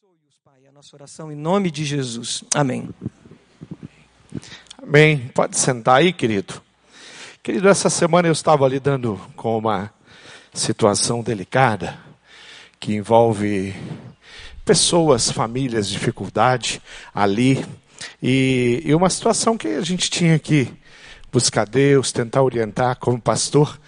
[0.00, 2.44] Abençoe-os, Pai, a nossa oração em nome de Jesus.
[2.54, 2.88] Amém.
[4.80, 5.28] Amém.
[5.34, 6.62] Pode sentar aí, querido.
[7.42, 9.92] Querido, essa semana eu estava lidando com uma
[10.54, 11.98] situação delicada
[12.78, 13.74] que envolve
[14.64, 16.80] pessoas, famílias, dificuldade
[17.12, 17.64] ali
[18.22, 20.72] e, e uma situação que a gente tinha que
[21.32, 23.80] buscar Deus, tentar orientar como pastor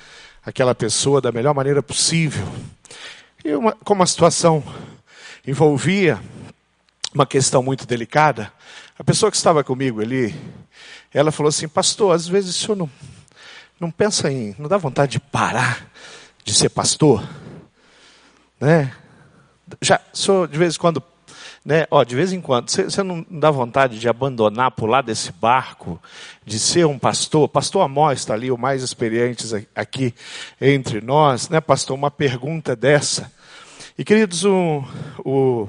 [0.44, 2.46] aquela pessoa da melhor maneira possível.
[3.44, 4.62] E uma, como a situação
[5.50, 6.20] envolvia
[7.12, 8.52] uma questão muito delicada,
[8.96, 10.32] a pessoa que estava comigo ali,
[11.12, 12.90] ela falou assim, pastor, às vezes o senhor não,
[13.80, 15.90] não pensa em, não dá vontade de parar
[16.44, 17.28] de ser pastor?
[18.60, 18.92] Né?
[19.82, 21.02] Já, sou de vez em quando,
[21.64, 21.84] né?
[21.90, 26.00] Ó, de vez em quando, você não dá vontade de abandonar, pular desse barco,
[26.44, 27.48] de ser um pastor?
[27.48, 30.14] Pastor Amós está ali, o mais experiente aqui
[30.60, 31.96] entre nós, né, pastor?
[31.96, 33.32] Uma pergunta dessa.
[34.00, 34.82] E queridos, o,
[35.22, 35.68] o,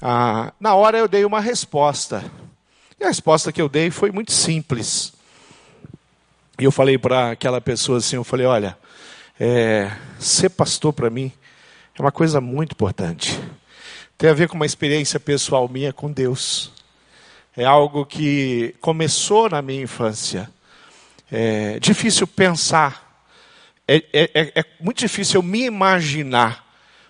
[0.00, 2.24] a, na hora eu dei uma resposta.
[3.00, 5.12] E a resposta que eu dei foi muito simples.
[6.56, 8.78] E eu falei para aquela pessoa assim, eu falei, olha,
[9.40, 11.32] é, ser pastor para mim
[11.98, 13.36] é uma coisa muito importante.
[14.16, 16.70] Tem a ver com uma experiência pessoal minha com Deus.
[17.56, 20.48] É algo que começou na minha infância.
[21.28, 23.20] É difícil pensar.
[23.88, 26.67] É, é, é, é muito difícil eu me imaginar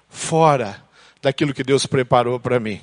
[0.08, 0.82] fora
[1.20, 2.80] daquilo que Deus preparou para mim.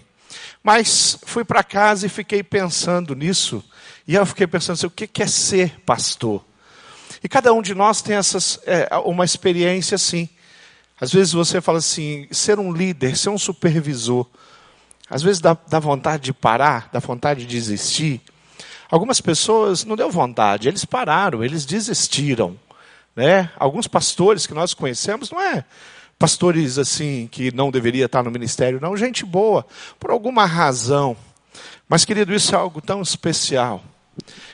[0.64, 3.64] Mas fui para casa e fiquei pensando nisso.
[4.08, 6.44] E eu fiquei pensando assim, o que é ser pastor?
[7.24, 10.30] E cada um de nós tem essas, é, uma experiência assim.
[11.00, 14.28] Às vezes você fala assim, ser um líder, ser um supervisor.
[15.10, 18.22] Às vezes dá, dá vontade de parar, dá vontade de desistir.
[18.90, 22.60] Algumas pessoas não deu vontade, eles pararam, eles desistiram.
[23.16, 23.50] Né?
[23.58, 25.66] Alguns pastores que nós conhecemos não é
[26.18, 29.66] pastores assim que não deveria estar no ministério, não, gente boa,
[30.00, 31.16] por alguma razão.
[31.88, 33.84] Mas, querido, isso é algo tão especial.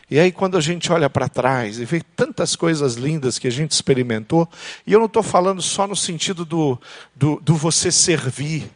[0.09, 3.51] E aí, quando a gente olha para trás e vê tantas coisas lindas que a
[3.51, 4.49] gente experimentou,
[4.85, 6.79] e eu não estou falando só no sentido do,
[7.15, 8.69] do, do você servir,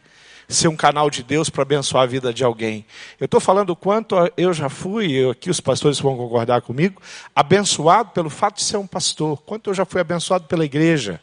[0.47, 2.85] ser um canal de Deus para abençoar a vida de alguém.
[3.19, 7.01] Eu estou falando o quanto eu já fui, eu, aqui os pastores vão concordar comigo,
[7.35, 11.19] abençoado pelo fato de ser um pastor, quanto eu já fui abençoado pela igreja.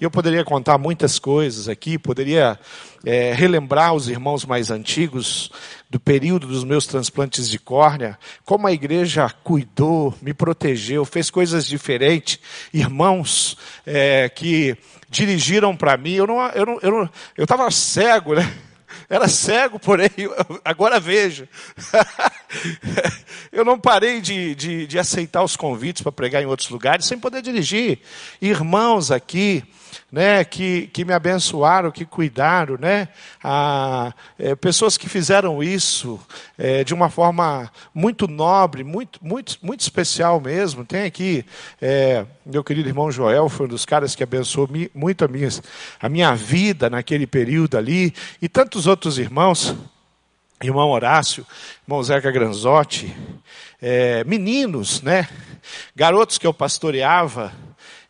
[0.00, 2.58] E eu poderia contar muitas coisas aqui, poderia
[3.04, 5.50] é, relembrar os irmãos mais antigos
[5.88, 11.66] do período dos meus transplantes de córnea, como a igreja cuidou, me protegeu, fez coisas
[11.66, 12.38] diferentes.
[12.72, 14.76] Irmãos é, que
[15.08, 18.52] dirigiram para mim, eu não, eu não, eu não, eu estava cego, né?
[19.08, 20.10] Era cego, porém,
[20.64, 21.48] agora vejo.
[23.52, 27.18] eu não parei de, de, de aceitar os convites para pregar em outros lugares sem
[27.18, 28.00] poder dirigir.
[28.40, 29.62] Irmãos aqui,
[30.10, 33.08] né, que, que me abençoaram, que cuidaram, né,
[33.42, 36.20] ah, é, pessoas que fizeram isso
[36.58, 40.84] é, de uma forma muito nobre, muito, muito, muito especial mesmo.
[40.84, 41.44] Tem aqui
[41.80, 45.48] é, meu querido irmão Joel, foi um dos caras que abençoou muito a minha,
[46.00, 48.12] a minha vida naquele período ali,
[48.42, 49.76] e tantos outros irmãos
[50.62, 51.46] irmão Horácio,
[51.86, 53.14] irmão Zeca Granzotti,
[53.80, 55.28] é, meninos, né?
[55.94, 57.52] Garotos que eu pastoreava,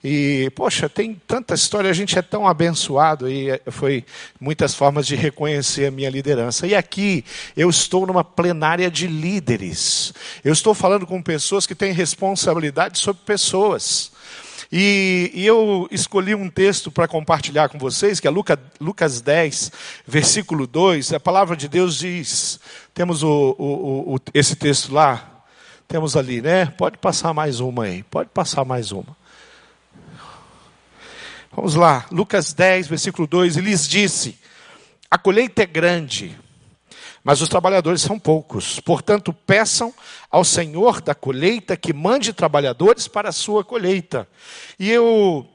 [0.03, 4.03] e, poxa, tem tanta história, a gente é tão abençoado e é, foi
[4.41, 6.66] muitas formas de reconhecer a minha liderança.
[6.66, 7.22] E aqui
[7.55, 10.15] eu estou numa plenária de líderes.
[10.43, 14.11] Eu estou falando com pessoas que têm responsabilidade sobre pessoas.
[14.72, 19.72] E, e, eu escolhi um texto para compartilhar com vocês, que é Lucas, Lucas 10,
[20.06, 21.12] versículo 2.
[21.12, 22.60] A palavra de Deus diz:
[22.94, 25.42] temos o, o, o, esse texto lá,
[25.88, 26.66] temos ali, né?
[26.66, 29.19] Pode passar mais uma aí, pode passar mais uma.
[31.50, 34.38] Vamos lá, Lucas 10, versículo 2, e lhes disse:
[35.10, 36.38] A colheita é grande,
[37.22, 38.81] mas os trabalhadores são poucos.
[38.81, 39.92] Portanto, peçam
[40.31, 44.26] ao Senhor da colheita que mande trabalhadores para a sua colheita.
[44.78, 45.47] E eu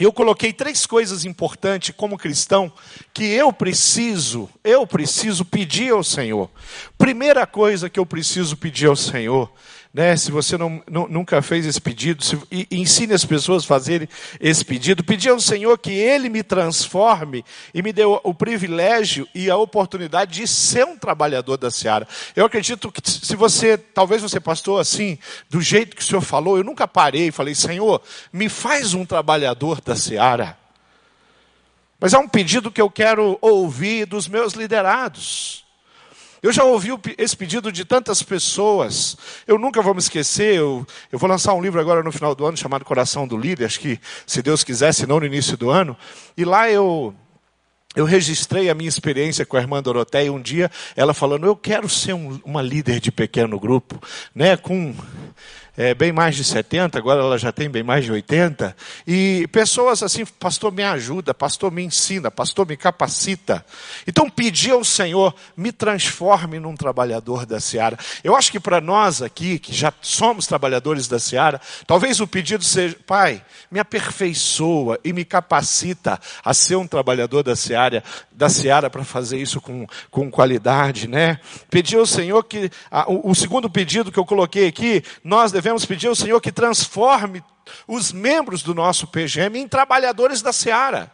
[0.00, 2.72] eu coloquei três coisas importantes como cristão
[3.12, 6.50] que eu preciso, eu preciso pedir ao Senhor.
[6.96, 9.52] Primeira coisa que eu preciso pedir ao Senhor
[9.92, 13.66] né, se você não, não, nunca fez esse pedido, se, e, ensine as pessoas a
[13.66, 14.08] fazerem
[14.40, 15.04] esse pedido.
[15.04, 17.44] Pedir ao Senhor que Ele me transforme
[17.74, 22.08] e me dê o, o privilégio e a oportunidade de ser um trabalhador da seara.
[22.34, 25.18] Eu acredito que se você, talvez você pastor assim,
[25.50, 28.00] do jeito que o Senhor falou, eu nunca parei e falei, Senhor,
[28.32, 30.56] me faz um trabalhador da seara.
[32.00, 35.64] Mas é um pedido que eu quero ouvir dos meus liderados.
[36.42, 39.16] Eu já ouvi esse pedido de tantas pessoas.
[39.46, 40.56] Eu nunca vou me esquecer.
[40.56, 43.66] Eu, eu vou lançar um livro agora no final do ano chamado Coração do Líder.
[43.66, 45.96] Acho que, se Deus quiser, se não no início do ano.
[46.36, 47.14] E lá eu
[47.94, 51.88] eu registrei a minha experiência com a irmã Doroteia um dia, ela falando, eu quero
[51.90, 54.00] ser um, uma líder de pequeno grupo,
[54.34, 54.94] né, com
[55.76, 58.76] é, bem mais de 70, agora ela já tem bem mais de 80,
[59.06, 63.64] e pessoas assim, pastor me ajuda, pastor me ensina, pastor me capacita.
[64.06, 67.98] Então pedi ao Senhor, me transforme num trabalhador da seara.
[68.22, 72.62] Eu acho que para nós aqui, que já somos trabalhadores da seara, talvez o pedido
[72.62, 78.90] seja, pai, me aperfeiçoa e me capacita a ser um trabalhador da seara, da seara
[78.90, 81.40] para fazer isso com, com qualidade, né?
[81.70, 85.61] Pedi ao Senhor que, a, o, o segundo pedido que eu coloquei aqui, nós devemos
[85.62, 87.42] devemos pedir ao Senhor que transforme
[87.86, 91.10] os membros do nosso PGM em trabalhadores da seara.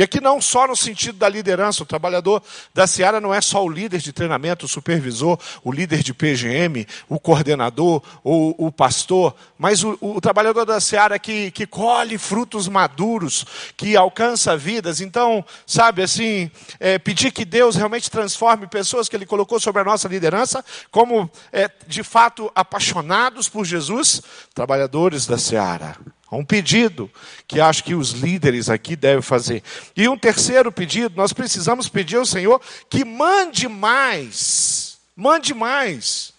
[0.00, 2.42] E aqui não só no sentido da liderança, o trabalhador
[2.72, 6.86] da Seara não é só o líder de treinamento, o supervisor, o líder de PGM,
[7.06, 12.66] o coordenador ou o pastor, mas o, o trabalhador da Seara que, que colhe frutos
[12.66, 13.44] maduros,
[13.76, 15.02] que alcança vidas.
[15.02, 19.84] Então, sabe assim, é, pedir que Deus realmente transforme pessoas que Ele colocou sobre a
[19.84, 24.22] nossa liderança, como é, de fato apaixonados por Jesus,
[24.54, 25.98] trabalhadores da Seara.
[26.30, 27.10] Há um pedido
[27.48, 29.62] que acho que os líderes aqui devem fazer.
[29.96, 36.32] E um terceiro pedido, nós precisamos pedir ao Senhor que mande mais, mande mais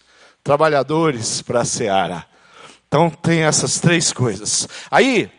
[0.43, 2.25] trabalhadores para a seara.
[2.88, 4.67] Então tem essas três coisas.
[4.89, 5.29] Aí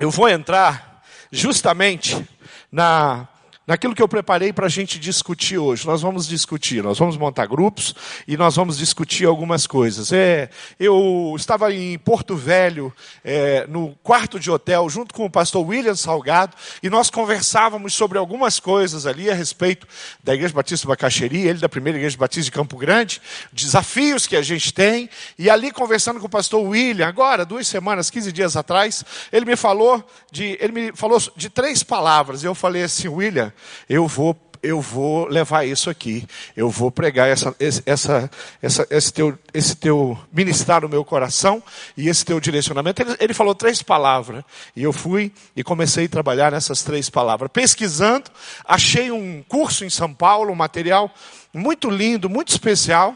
[0.00, 2.26] eu vou entrar justamente
[2.72, 3.28] na
[3.66, 5.86] naquilo que eu preparei para a gente discutir hoje.
[5.86, 7.94] Nós vamos discutir, nós vamos montar grupos
[8.26, 10.12] e nós vamos discutir algumas coisas.
[10.12, 10.48] É,
[10.78, 15.96] eu estava em Porto Velho, é, no quarto de hotel, junto com o pastor William
[15.96, 19.86] Salgado, e nós conversávamos sobre algumas coisas ali a respeito
[20.22, 23.20] da Igreja Batista Bacaxeri, ele da primeira Igreja Batista de Campo Grande,
[23.52, 28.10] desafios que a gente tem, e ali conversando com o pastor William, agora, duas semanas,
[28.10, 32.54] 15 dias atrás, ele me falou de, ele me falou de três palavras, e eu
[32.54, 33.52] falei assim, William,
[33.88, 36.26] eu vou eu vou levar isso aqui,
[36.56, 38.30] eu vou pregar essa, essa,
[38.60, 41.62] essa, esse, teu, esse teu ministrar no meu coração
[41.96, 43.00] e esse teu direcionamento.
[43.00, 44.42] Ele, ele, falou três palavras
[44.74, 47.50] e eu fui e comecei a trabalhar nessas três palavras.
[47.52, 48.30] Pesquisando,
[48.64, 51.12] achei um curso em São Paulo, um material
[51.54, 53.14] muito lindo, muito especial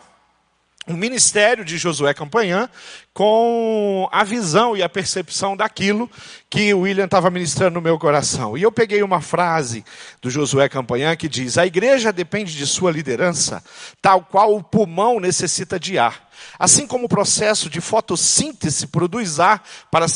[0.91, 2.69] o ministério de Josué Campanhã
[3.15, 6.11] com a visão e a percepção daquilo
[6.49, 8.57] que o William estava ministrando no meu coração.
[8.57, 9.85] E eu peguei uma frase
[10.21, 13.63] do Josué Campanhã que diz: A igreja depende de sua liderança,
[14.03, 16.29] tal qual o pulmão necessita de ar.
[16.59, 20.07] Assim como o processo de fotossíntese produz ar para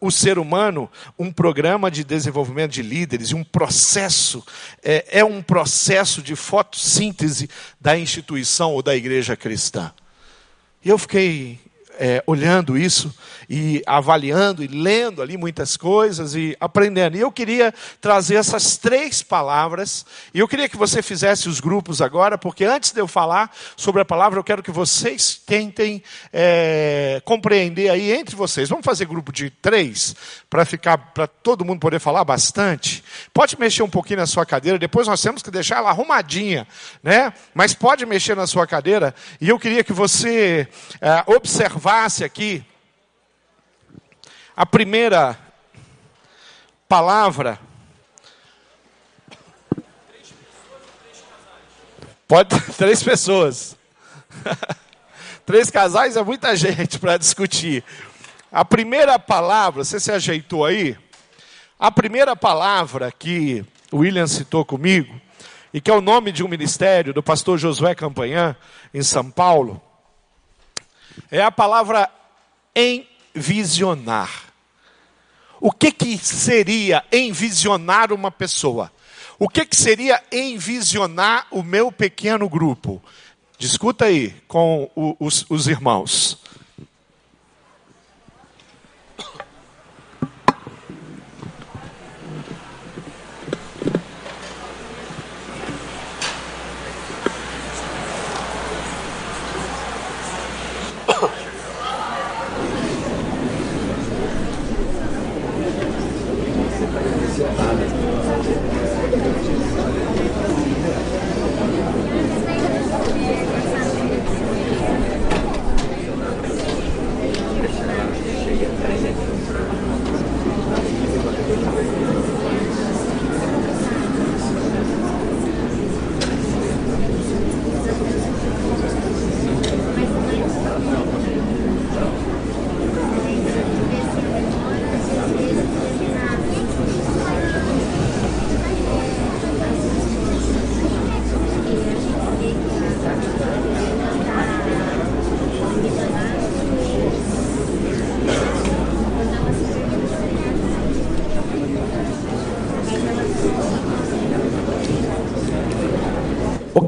[0.00, 0.88] o ser humano,
[1.18, 4.44] um programa de desenvolvimento de líderes, um processo,
[4.82, 7.50] é, é um processo de fotossíntese
[7.80, 9.92] da instituição ou da igreja cristã.
[10.84, 11.58] E eu fiquei
[11.98, 13.14] é, olhando isso
[13.48, 17.16] e avaliando e lendo ali muitas coisas e aprendendo.
[17.16, 22.00] E eu queria trazer essas três palavras, e eu queria que você fizesse os grupos
[22.00, 26.02] agora, porque antes de eu falar sobre a palavra, eu quero que vocês tentem
[26.32, 28.68] é, compreender aí entre vocês.
[28.68, 30.14] Vamos fazer grupo de três,
[30.48, 33.04] para ficar, para todo mundo poder falar bastante.
[33.32, 36.66] Pode mexer um pouquinho na sua cadeira, depois nós temos que deixar ela arrumadinha,
[37.02, 37.32] né?
[37.54, 40.68] Mas pode mexer na sua cadeira, e eu queria que você
[41.00, 42.64] é, observasse aqui
[44.56, 45.38] a primeira
[46.88, 47.58] palavra.
[52.28, 53.76] Pode três pessoas.
[55.44, 57.84] três casais é muita gente para discutir.
[58.50, 60.96] A primeira palavra, você se ajeitou aí?
[61.78, 65.20] A primeira palavra que o William citou comigo,
[65.72, 68.56] e que é o nome de um ministério do pastor Josué Campanhã,
[68.92, 69.82] em São Paulo,
[71.30, 72.08] é a palavra
[72.76, 74.53] envisionar.
[75.64, 78.92] O que, que seria envisionar uma pessoa?
[79.38, 83.02] O que, que seria envisionar o meu pequeno grupo?
[83.56, 86.36] Discuta aí com os, os irmãos.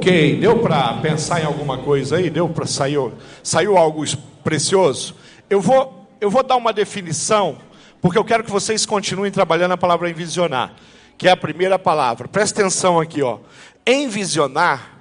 [0.07, 2.31] Deu para pensar em alguma coisa aí?
[2.31, 2.97] Deu para sair
[3.43, 4.05] saiu algo
[4.45, 5.17] precioso?
[5.51, 7.59] Eu vou eu vou dar uma definição
[8.01, 10.77] porque eu quero que vocês continuem trabalhando a palavra envisionar,
[11.19, 12.29] que é a primeira palavra.
[12.29, 13.41] Presta atenção aqui, ó.
[13.85, 14.97] Envisionar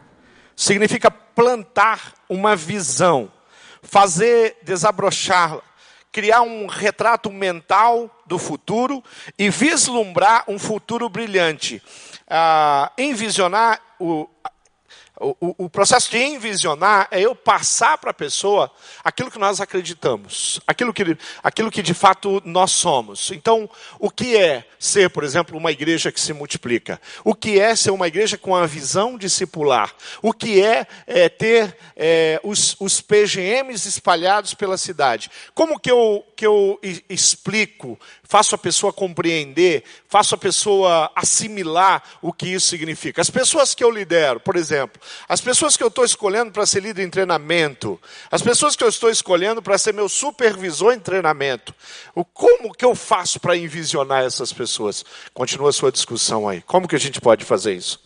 [0.56, 3.32] significa plantar uma visão,
[3.84, 5.62] fazer desabrochá-la,
[6.12, 9.04] criar um retrato mental do futuro
[9.38, 11.80] e vislumbrar um futuro brilhante.
[12.28, 14.28] Ah, envisionar o,
[15.20, 18.70] o, o, processo de envisionar é eu passar para a pessoa
[19.04, 23.32] aquilo que nós acreditamos, aquilo que, aquilo que de fato nós somos.
[23.32, 27.00] Então, o que é ser, por exemplo, uma igreja que se multiplica?
[27.24, 29.94] O que é ser uma igreja com a visão discipular?
[30.22, 35.32] O que é, é ter é, os, os PGMs espalhados pela cidade?
[35.54, 36.78] Como que eu, que eu
[37.10, 43.22] explico, faço a pessoa compreender, faço a pessoa assimilar o que isso significa?
[43.22, 46.82] As pessoas que eu lidero, por exemplo, as pessoas que eu estou escolhendo para ser
[46.82, 51.74] líder em treinamento, as pessoas que eu estou escolhendo para ser meu supervisor em treinamento,
[52.14, 55.04] o como que eu faço para envisionar essas pessoas?
[55.34, 56.62] Continua a sua discussão aí.
[56.62, 58.05] Como que a gente pode fazer isso?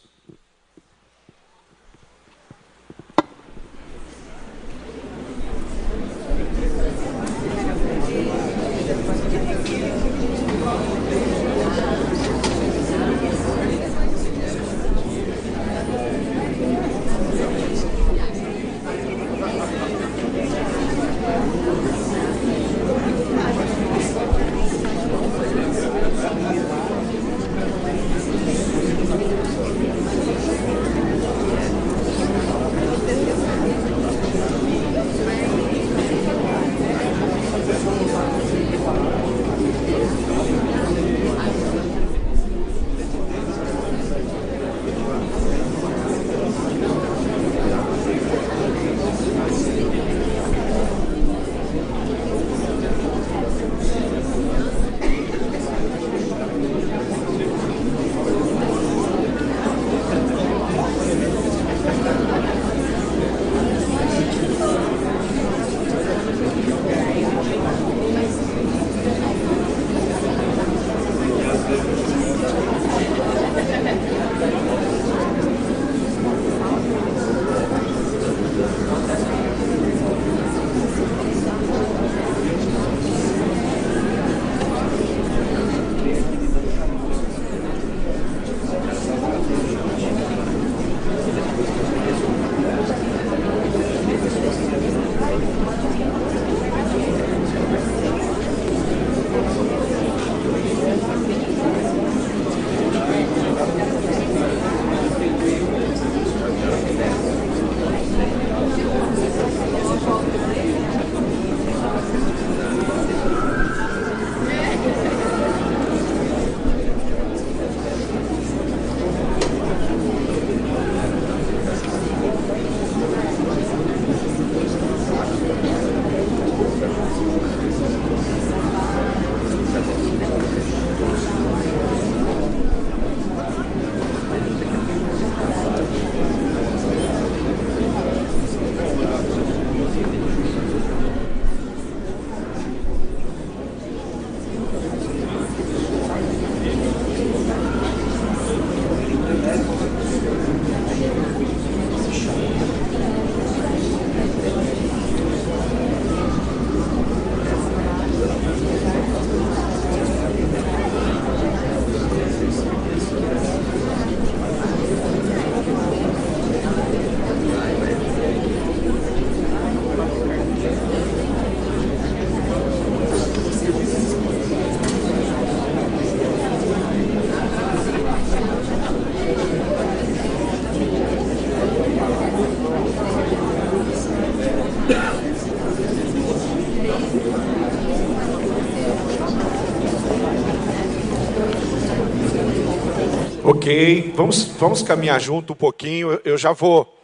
[193.69, 196.19] Ok, vamos, vamos caminhar junto um pouquinho.
[196.25, 196.99] Eu já vou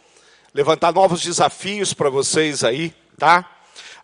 [0.52, 3.48] levantar novos desafios para vocês aí, tá?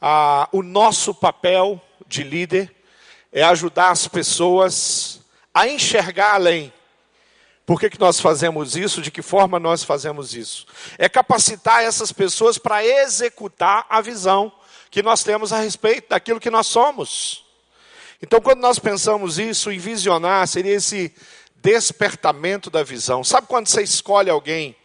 [0.00, 2.72] Ah, o nosso papel de líder
[3.32, 6.72] é ajudar as pessoas a enxergar além.
[7.66, 9.02] Por que, que nós fazemos isso?
[9.02, 10.64] De que forma nós fazemos isso?
[10.98, 14.52] É capacitar essas pessoas para executar a visão
[14.88, 17.44] que nós temos a respeito daquilo que nós somos.
[18.22, 21.12] Então, quando nós pensamos isso, em visionar, seria esse
[21.62, 23.22] despertamento da visão.
[23.22, 24.76] Sabe quando você escolhe alguém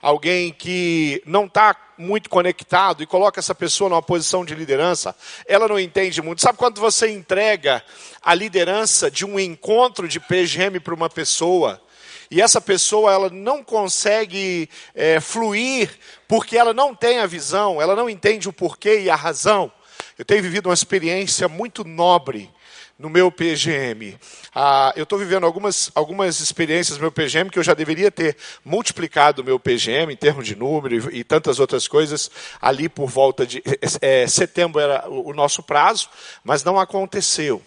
[0.00, 5.16] alguém que não está muito conectado e coloca essa pessoa numa posição de liderança,
[5.46, 6.42] ela não entende muito.
[6.42, 7.82] Sabe quando você entrega
[8.22, 11.82] a liderança de um encontro de PGM para uma pessoa?
[12.30, 15.90] E essa pessoa ela não consegue é, fluir
[16.28, 19.72] porque ela não tem a visão, ela não entende o porquê e a razão.
[20.18, 22.50] Eu tenho vivido uma experiência muito nobre
[22.98, 24.18] no meu PGM.
[24.54, 28.36] Ah, eu estou vivendo algumas, algumas experiências no meu PGM que eu já deveria ter
[28.64, 33.08] multiplicado o meu PGM em termos de número e, e tantas outras coisas ali por
[33.08, 33.62] volta de
[34.00, 36.08] é, setembro era o, o, nosso prazo,
[36.42, 37.62] mas não aconteceu.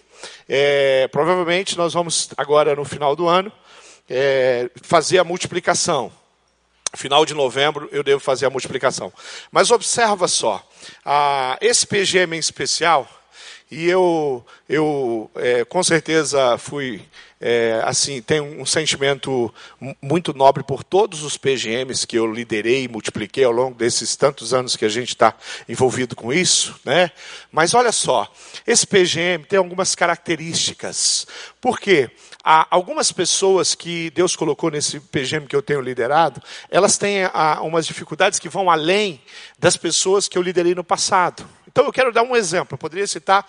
[0.48, 3.52] É, provavelmente nós vamos agora no final do ano
[4.10, 6.12] é, fazer a multiplicação.
[6.96, 9.14] Final de novembro eu devo fazer a multiplicação.
[9.52, 10.68] Mas observa só,
[11.06, 13.08] ah, esse PGM em especial
[13.72, 17.04] e eu, eu é, com certeza fui,
[17.40, 19.54] é, assim, tenho um sentimento
[20.02, 24.56] muito nobre por todos os PGMs que eu liderei e multipliquei ao longo desses tantos
[24.56, 25.36] anos que a gente está
[25.68, 27.12] envolvido com isso, né?
[27.52, 28.32] Mas olha só,
[28.66, 31.28] esse PGM tem algumas características.
[31.62, 32.10] Por quê?
[32.44, 37.60] Há algumas pessoas que Deus colocou nesse PGM que eu tenho liderado, elas têm ah,
[37.62, 39.22] umas dificuldades que vão além
[39.60, 41.48] das pessoas que eu liderei no passado.
[41.72, 42.74] Então eu quero dar um exemplo.
[42.74, 43.46] Eu poderia citar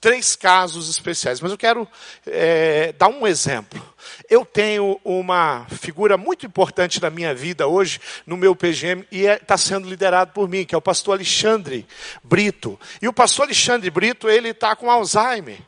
[0.00, 1.86] três casos especiais, mas eu quero
[2.26, 3.82] é, dar um exemplo.
[4.28, 9.32] Eu tenho uma figura muito importante na minha vida hoje, no meu PGM, e está
[9.32, 11.86] é, tá sendo liderado por mim, que é o pastor Alexandre
[12.22, 12.78] Brito.
[13.02, 15.58] E o pastor Alexandre Brito, ele está com Alzheimer.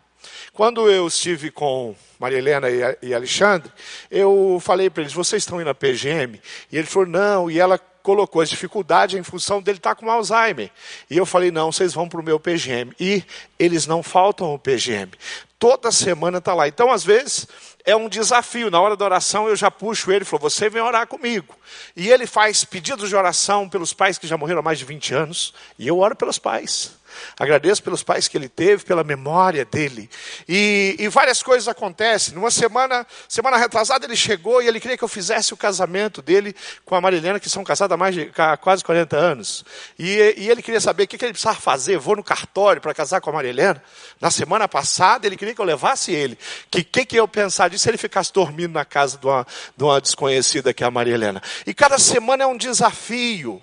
[0.53, 2.67] Quando eu estive com Maria Helena
[3.01, 3.71] e Alexandre,
[4.11, 6.41] eu falei para eles, vocês estão indo na PGM?
[6.73, 10.71] E ele falou, não, e ela colocou as dificuldades em função dele estar com Alzheimer.
[11.11, 12.93] E eu falei, não, vocês vão para o meu PGM.
[12.99, 13.23] E
[13.59, 15.11] eles não faltam o PGM.
[15.59, 16.69] Toda semana está lá.
[16.69, 17.47] Então, às vezes,
[17.85, 18.71] é um desafio.
[18.71, 21.55] Na hora da oração, eu já puxo ele e falo, você vem orar comigo.
[21.97, 25.15] E ele faz pedidos de oração pelos pais que já morreram há mais de 20
[25.15, 25.55] anos.
[25.79, 26.98] E eu oro pelos pais.
[27.39, 30.09] Agradeço pelos pais que ele teve, pela memória dele.
[30.49, 32.35] E, e, várias coisas acontecem.
[32.35, 36.55] Numa semana, semana retrasada, ele chegou e ele queria que eu fizesse o casamento dele
[36.85, 39.65] com a Marilena, que são casados há, mais de, há quase 40 anos.
[39.99, 41.99] E, e ele queria saber o que, que ele precisava fazer.
[41.99, 43.83] Vou no cartório para casar com a Marilena.
[44.21, 46.35] Na semana passada, ele queria que eu levasse ele.
[46.35, 49.47] O que, que, que eu pensar disso se ele ficasse dormindo na casa de uma,
[49.77, 51.43] de uma desconhecida que é a Maria Helena?
[51.67, 53.63] E cada semana é um desafio.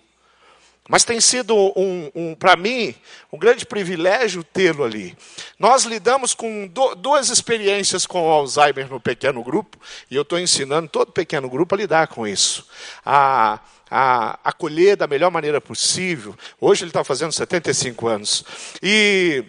[0.88, 2.94] Mas tem sido, um, um para mim,
[3.34, 5.18] um grande privilégio tê-lo ali.
[5.58, 9.80] Nós lidamos com do, duas experiências com Alzheimer no pequeno grupo,
[10.12, 12.68] e eu estou ensinando todo pequeno grupo a lidar com isso.
[13.04, 16.38] A, a acolher da melhor maneira possível.
[16.62, 18.46] Hoje ele está fazendo 75 anos.
[18.82, 19.44] E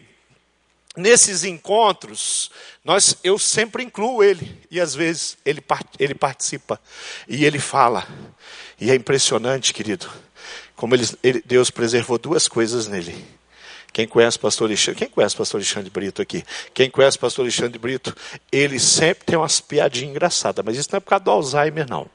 [0.96, 2.50] nesses encontros,
[2.82, 5.62] nós, eu sempre incluo ele, e às vezes ele,
[5.98, 6.80] ele participa,
[7.28, 8.08] e ele fala.
[8.80, 10.25] E é impressionante, querido
[10.76, 13.24] como ele, ele, Deus preservou duas coisas nele.
[13.92, 14.98] Quem conhece o pastor Alexandre?
[14.98, 16.44] Quem conhece o pastor Alexandre Brito aqui?
[16.74, 18.14] Quem conhece o pastor Alexandre Brito?
[18.52, 22.06] Ele sempre tem umas piadinhas engraçadas, mas isso não é por causa do Alzheimer, não.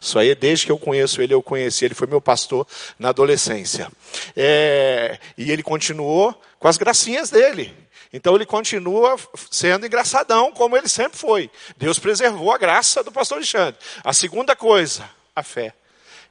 [0.00, 1.84] Isso aí, desde que eu conheço ele, eu conheci.
[1.84, 2.66] Ele foi meu pastor
[2.98, 3.90] na adolescência.
[4.34, 7.74] É, e ele continuou com as gracinhas dele.
[8.12, 9.16] Então ele continua
[9.50, 11.50] sendo engraçadão, como ele sempre foi.
[11.76, 13.78] Deus preservou a graça do pastor Alexandre.
[14.02, 15.74] A segunda coisa, a fé.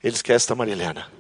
[0.04, 1.12] Ele esquece da Marilena.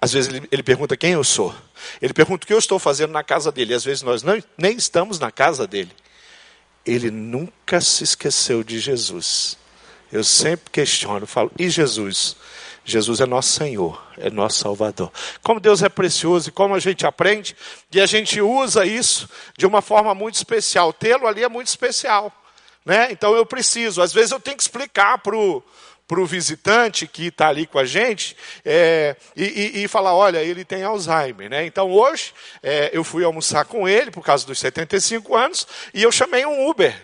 [0.00, 1.54] Às vezes ele, ele, pergunta quem eu sou.
[2.00, 3.74] Ele pergunta o que eu estou fazendo na casa dele.
[3.74, 5.90] Às vezes nós não, nem estamos na casa dele.
[6.86, 9.58] Ele nunca se esqueceu de Jesus.
[10.10, 12.36] Eu sempre questiono, falo, e Jesus?
[12.84, 15.12] Jesus é nosso Senhor, é nosso Salvador.
[15.42, 17.54] Como Deus é precioso e como a gente aprende,
[17.92, 20.92] e a gente usa isso de uma forma muito especial.
[20.92, 22.32] Tê-lo ali é muito especial.
[22.84, 23.12] Né?
[23.12, 25.62] Então eu preciso, às vezes eu tenho que explicar para o
[26.10, 30.42] para o visitante que está ali com a gente é, e, e, e, falar: olha,
[30.42, 31.48] ele tem Alzheimer.
[31.48, 31.64] Né?
[31.64, 36.10] Então hoje é, eu fui almoçar com ele por causa dos 75 anos e eu
[36.10, 37.00] chamei um Uber.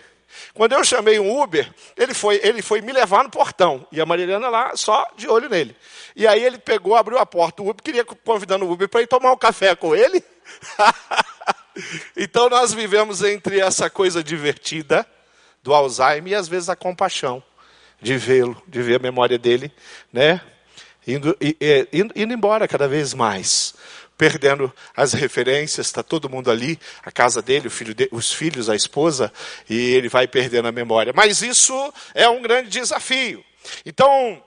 [0.52, 3.86] Quando eu chamei um Uber, ele foi, ele foi me levar no portão.
[3.92, 5.76] E a Marilena lá só de olho nele.
[6.16, 7.62] E aí ele pegou, abriu a porta.
[7.62, 10.20] O Uber queria convidando o Uber para ir tomar um café com ele.
[12.16, 15.06] então nós vivemos entre essa coisa divertida
[15.62, 17.40] do Alzheimer e às vezes a compaixão
[18.00, 19.72] de vê-lo, de ver a memória dele,
[20.12, 20.40] né?
[21.06, 21.36] Indo,
[21.92, 23.74] indo, indo embora cada vez mais,
[24.18, 28.74] perdendo as referências, está todo mundo ali, a casa dele, filho de, os filhos, a
[28.74, 29.32] esposa,
[29.68, 31.12] e ele vai perdendo a memória.
[31.14, 33.44] Mas isso é um grande desafio.
[33.84, 34.42] Então,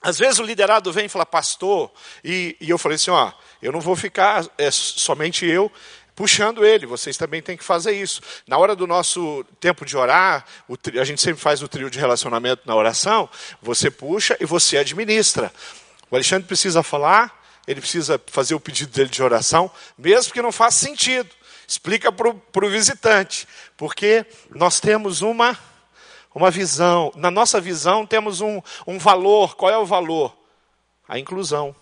[0.00, 1.90] às vezes o liderado vem e fala, pastor,
[2.24, 5.70] e, e eu falei assim, ó, eu não vou ficar é, somente eu
[6.14, 6.86] puxando ele.
[6.86, 8.20] Vocês também têm que fazer isso.
[8.46, 10.44] Na hora do nosso tempo de orar,
[11.00, 13.28] a gente sempre faz o trio de relacionamento na oração.
[13.60, 15.52] Você puxa e você administra.
[16.10, 20.52] O Alexandre precisa falar, ele precisa fazer o pedido dele de oração, mesmo que não
[20.52, 21.30] faça sentido.
[21.66, 23.48] Explica para o visitante,
[23.78, 25.58] porque nós temos uma,
[26.34, 29.56] uma visão, na nossa visão temos um, um valor.
[29.56, 30.36] Qual é o valor?
[31.08, 31.74] A inclusão.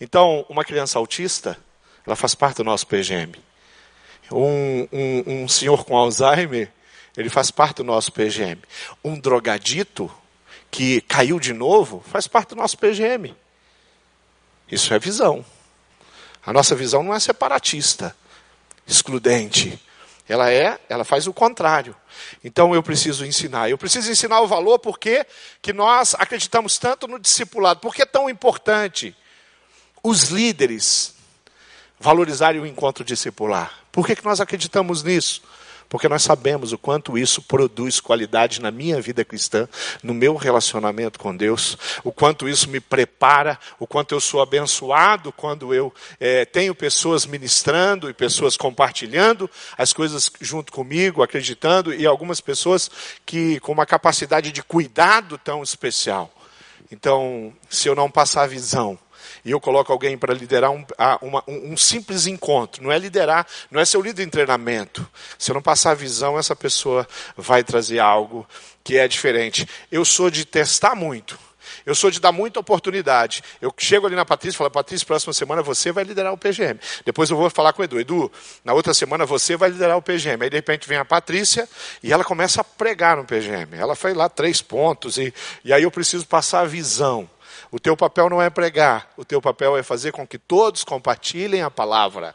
[0.00, 1.56] Então, uma criança autista,
[2.06, 3.45] ela faz parte do nosso PGM.
[4.30, 6.70] Um, um, um senhor com Alzheimer,
[7.16, 8.60] ele faz parte do nosso PGM.
[9.04, 10.12] Um drogadito
[10.70, 13.34] que caiu de novo, faz parte do nosso PGM.
[14.70, 15.44] Isso é visão.
[16.44, 18.14] A nossa visão não é separatista,
[18.86, 19.80] excludente.
[20.28, 21.94] Ela é, ela faz o contrário.
[22.44, 23.70] Então eu preciso ensinar.
[23.70, 25.24] Eu preciso ensinar o valor porque
[25.62, 27.80] que nós acreditamos tanto no discipulado.
[27.80, 29.16] Porque é tão importante
[30.02, 31.15] os líderes
[31.98, 33.72] valorizarem o encontro discipular.
[33.90, 35.42] Por que, que nós acreditamos nisso?
[35.88, 39.68] Porque nós sabemos o quanto isso produz qualidade na minha vida cristã,
[40.02, 45.32] no meu relacionamento com Deus, o quanto isso me prepara, o quanto eu sou abençoado
[45.32, 52.04] quando eu é, tenho pessoas ministrando e pessoas compartilhando as coisas junto comigo, acreditando, e
[52.04, 52.90] algumas pessoas
[53.24, 56.32] que com uma capacidade de cuidado tão especial.
[56.90, 58.98] Então, se eu não passar a visão,
[59.44, 60.84] e eu coloco alguém para liderar um,
[61.22, 62.82] uma, um, um, simples encontro.
[62.82, 65.06] Não é liderar, não é ser o líder em treinamento.
[65.38, 68.46] Se eu não passar a visão, essa pessoa vai trazer algo
[68.82, 69.68] que é diferente.
[69.90, 71.38] Eu sou de testar muito.
[71.84, 73.42] Eu sou de dar muita oportunidade.
[73.60, 76.78] Eu chego ali na Patrícia e falo, Patrícia, próxima semana você vai liderar o PGM.
[77.04, 78.00] Depois eu vou falar com o Edu.
[78.00, 78.32] Edu,
[78.64, 80.42] na outra semana você vai liderar o PGM.
[80.42, 81.68] Aí de repente vem a Patrícia
[82.02, 83.76] e ela começa a pregar no PGM.
[83.76, 85.32] Ela foi lá três pontos e,
[85.64, 87.28] e aí eu preciso passar a visão.
[87.76, 91.60] O teu papel não é pregar, o teu papel é fazer com que todos compartilhem
[91.60, 92.34] a palavra.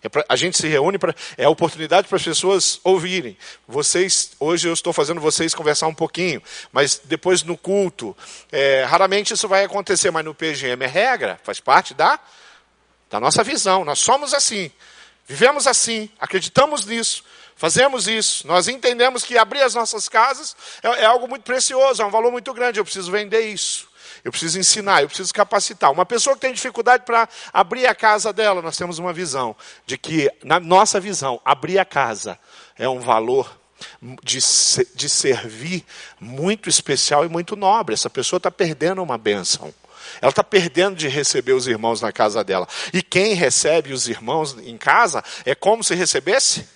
[0.00, 1.12] É pra, a gente se reúne para.
[1.36, 3.36] É a oportunidade para as pessoas ouvirem.
[3.66, 8.16] Vocês, hoje eu estou fazendo vocês conversar um pouquinho, mas depois no culto,
[8.52, 12.16] é, raramente isso vai acontecer, mas no PGM é regra, faz parte da,
[13.10, 13.84] da nossa visão.
[13.84, 14.70] Nós somos assim,
[15.26, 17.24] vivemos assim, acreditamos nisso,
[17.56, 18.46] fazemos isso.
[18.46, 22.30] Nós entendemos que abrir as nossas casas é, é algo muito precioso, é um valor
[22.30, 22.78] muito grande.
[22.78, 23.87] Eu preciso vender isso.
[24.28, 25.90] Eu preciso ensinar, eu preciso capacitar.
[25.90, 29.96] Uma pessoa que tem dificuldade para abrir a casa dela, nós temos uma visão de
[29.96, 32.38] que, na nossa visão, abrir a casa
[32.76, 33.58] é um valor
[34.22, 34.38] de,
[34.94, 35.82] de servir
[36.20, 37.94] muito especial e muito nobre.
[37.94, 39.72] Essa pessoa está perdendo uma bênção.
[40.20, 42.68] Ela está perdendo de receber os irmãos na casa dela.
[42.92, 46.68] E quem recebe os irmãos em casa é como se recebesse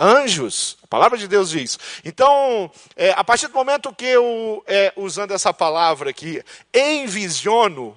[0.00, 0.78] anjos.
[0.82, 1.78] A palavra de Deus diz.
[2.04, 6.42] Então, é, a partir do momento que eu, é, usando essa palavra aqui,
[6.74, 7.96] envisiono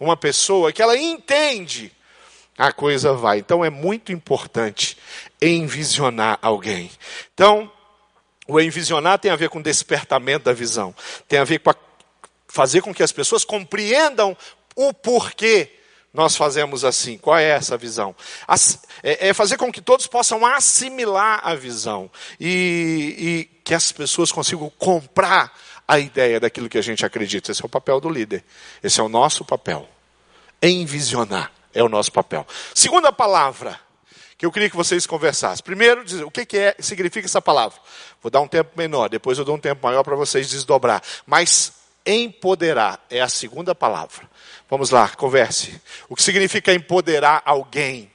[0.00, 1.92] uma pessoa que ela entende,
[2.56, 3.38] a coisa vai.
[3.38, 4.96] Então, é muito importante
[5.42, 6.90] envisionar alguém.
[7.34, 7.70] Então,
[8.46, 10.94] o envisionar tem a ver com despertamento da visão,
[11.28, 11.76] tem a ver com a,
[12.48, 14.36] fazer com que as pessoas compreendam
[14.74, 15.77] o porquê
[16.18, 17.16] nós fazemos assim?
[17.16, 18.12] Qual é essa visão?
[19.04, 24.32] É, é fazer com que todos possam assimilar a visão e, e que as pessoas
[24.32, 27.52] consigam comprar a ideia daquilo que a gente acredita.
[27.52, 28.44] Esse é o papel do líder.
[28.82, 29.88] Esse é o nosso papel.
[30.60, 32.44] Envisionar é o nosso papel.
[32.74, 33.78] Segunda palavra
[34.36, 35.64] que eu queria que vocês conversassem.
[35.64, 37.78] Primeiro, o que, que é, significa essa palavra?
[38.20, 41.00] Vou dar um tempo menor, depois eu dou um tempo maior para vocês desdobrar.
[41.24, 41.72] Mas
[42.04, 44.27] empoderar é a segunda palavra.
[44.70, 45.80] Vamos lá, converse.
[46.08, 48.10] O que significa empoderar alguém?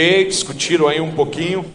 [0.00, 1.70] Discutiram aí um pouquinho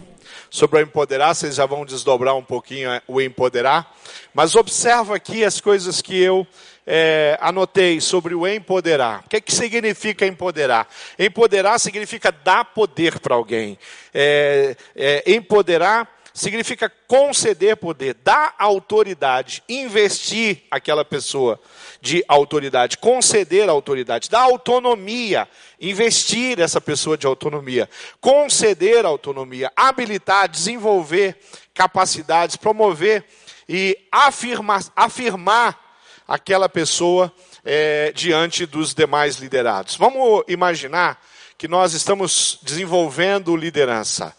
[0.50, 3.94] sobre o empoderar, vocês já vão desdobrar um pouquinho é, o empoderar.
[4.34, 6.44] Mas observa aqui as coisas que eu
[6.84, 9.22] é, anotei sobre o empoderar.
[9.24, 10.88] O que, é que significa empoderar?
[11.16, 13.78] Empoderar significa dar poder para alguém.
[14.12, 21.58] É, é, empoderar significa conceder poder, dar autoridade, investir aquela pessoa
[21.98, 25.48] de autoridade, conceder autoridade, dar autonomia,
[25.80, 27.88] investir essa pessoa de autonomia,
[28.20, 31.38] conceder autonomia, habilitar, desenvolver
[31.72, 33.24] capacidades, promover
[33.66, 35.80] e afirmar, afirmar
[36.28, 37.32] aquela pessoa
[37.64, 39.96] é, diante dos demais liderados.
[39.96, 41.18] Vamos imaginar
[41.56, 44.36] que nós estamos desenvolvendo liderança.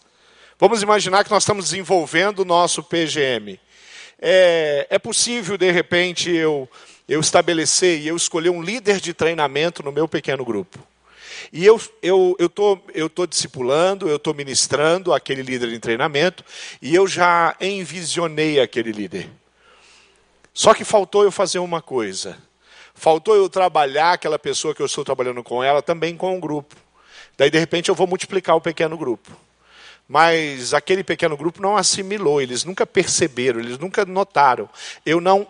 [0.59, 3.59] Vamos imaginar que nós estamos desenvolvendo o nosso PGM.
[4.19, 6.67] É, é possível, de repente, eu
[7.07, 10.79] eu estabelecer e eu escolher um líder de treinamento no meu pequeno grupo.
[11.53, 16.43] E eu eu, eu tô, eu tô discipulando, eu estou ministrando aquele líder de treinamento,
[16.81, 19.29] e eu já envisionei aquele líder.
[20.53, 22.35] Só que faltou eu fazer uma coisa.
[22.95, 26.39] Faltou eu trabalhar aquela pessoa que eu estou trabalhando com ela também com o um
[26.39, 26.75] grupo.
[27.37, 29.31] Daí, de repente, eu vou multiplicar o pequeno grupo.
[30.07, 34.69] Mas aquele pequeno grupo não assimilou, eles nunca perceberam, eles nunca notaram.
[35.05, 35.45] Eu não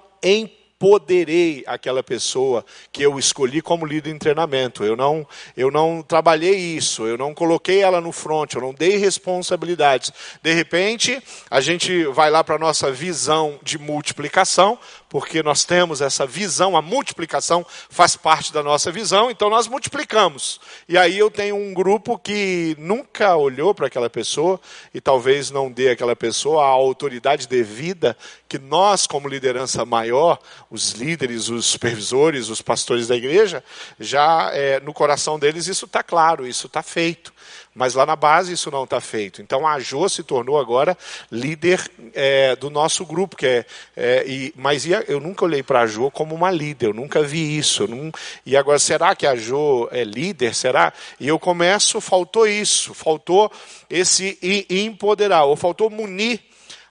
[0.78, 4.84] empoderei aquela pessoa que eu escolhi como líder em treinamento.
[4.84, 8.98] Eu não, eu não trabalhei isso, eu não coloquei ela no front, eu não dei
[8.98, 10.13] responsabilidades.
[10.42, 14.78] De repente, a gente vai lá para a nossa visão de multiplicação,
[15.10, 20.60] porque nós temos essa visão, a multiplicação faz parte da nossa visão, então nós multiplicamos.
[20.88, 24.60] E aí eu tenho um grupo que nunca olhou para aquela pessoa
[24.94, 28.16] e talvez não dê àquela pessoa a autoridade devida
[28.48, 33.63] que nós, como liderança maior, os líderes, os supervisores, os pastores da igreja,
[33.99, 37.34] já é, no coração deles isso está claro, isso está feito.
[37.77, 39.39] Mas lá na base isso não está feito.
[39.39, 40.97] Então a Jo se tornou agora
[41.32, 41.80] líder
[42.15, 43.36] é, do nosso grupo.
[43.36, 46.88] Que é, é e, mas ia, eu nunca olhei para a Jo como uma líder,
[46.88, 47.88] eu nunca vi isso.
[47.88, 48.12] Não,
[48.43, 50.56] e agora, será que a Jo é líder?
[50.56, 50.91] Será?
[51.19, 53.51] E eu começo, faltou isso, faltou
[53.88, 54.39] esse
[54.71, 56.47] empoderar, ou faltou munir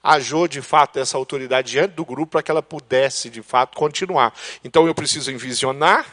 [0.06, 3.76] a Jo, de fato, dessa autoridade diante do grupo para que ela pudesse, de fato,
[3.76, 4.32] continuar.
[4.62, 6.06] Então eu preciso envisionar,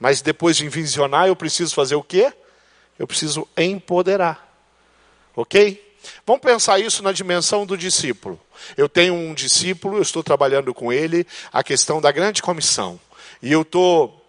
[0.00, 2.32] mas depois de envisionar, eu preciso fazer o quê?
[2.98, 4.52] Eu preciso empoderar.
[5.36, 5.96] Ok?
[6.26, 8.40] Vamos pensar isso na dimensão do discípulo.
[8.76, 12.98] Eu tenho um discípulo, eu estou trabalhando com ele a questão da grande comissão.
[13.40, 14.23] E eu estou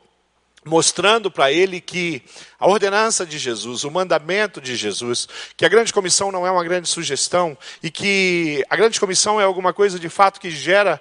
[0.65, 2.23] mostrando para ele que
[2.60, 6.63] a ordenança de Jesus, o mandamento de Jesus, que a grande comissão não é uma
[6.63, 10.99] grande sugestão e que a grande comissão é alguma coisa de fato que gera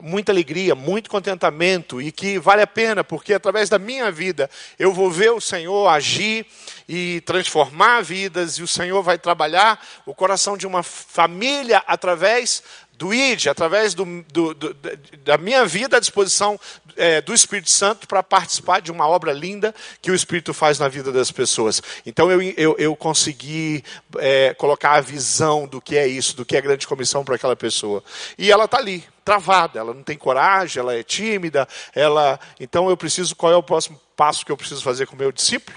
[0.00, 4.92] muita alegria, muito contentamento e que vale a pena, porque através da minha vida eu
[4.92, 6.46] vou ver o Senhor agir
[6.88, 12.62] e transformar vidas, e o Senhor vai trabalhar o coração de uma família através
[13.02, 14.76] do ID, através do, do, do,
[15.24, 16.58] da minha vida à disposição
[16.96, 20.86] é, do Espírito Santo para participar de uma obra linda que o Espírito faz na
[20.86, 21.82] vida das pessoas.
[22.06, 23.82] Então eu, eu, eu consegui
[24.18, 27.56] é, colocar a visão do que é isso, do que é grande comissão para aquela
[27.56, 28.04] pessoa.
[28.38, 32.38] E ela está ali, travada, ela não tem coragem, ela é tímida, ela.
[32.60, 35.32] Então eu preciso, qual é o próximo passo que eu preciso fazer com o meu
[35.32, 35.76] discípulo?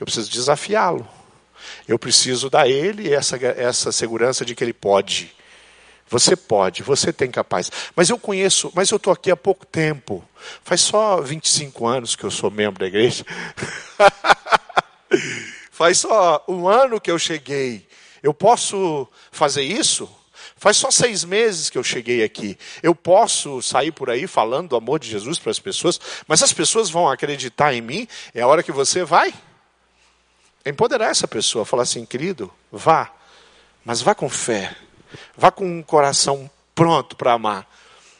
[0.00, 1.06] Eu preciso desafiá-lo.
[1.86, 5.36] Eu preciso dar a ele essa, essa segurança de que ele pode.
[6.08, 7.70] Você pode, você tem capaz.
[7.94, 10.24] Mas eu conheço, mas eu estou aqui há pouco tempo.
[10.64, 13.24] Faz só 25 anos que eu sou membro da igreja.
[15.70, 17.86] Faz só um ano que eu cheguei.
[18.22, 20.10] Eu posso fazer isso?
[20.56, 22.58] Faz só seis meses que eu cheguei aqui.
[22.82, 26.52] Eu posso sair por aí falando do amor de Jesus para as pessoas, mas as
[26.52, 28.08] pessoas vão acreditar em mim.
[28.34, 29.32] É a hora que você vai
[30.66, 33.12] empoderar essa pessoa, falar assim, querido, vá,
[33.84, 34.76] mas vá com fé.
[35.36, 37.66] Vá com um coração pronto para amar.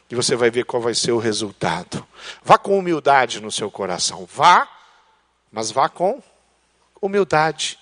[0.09, 2.05] E você vai ver qual vai ser o resultado.
[2.43, 4.27] Vá com humildade no seu coração.
[4.33, 4.67] Vá,
[5.51, 6.21] mas vá com
[7.01, 7.77] humildade.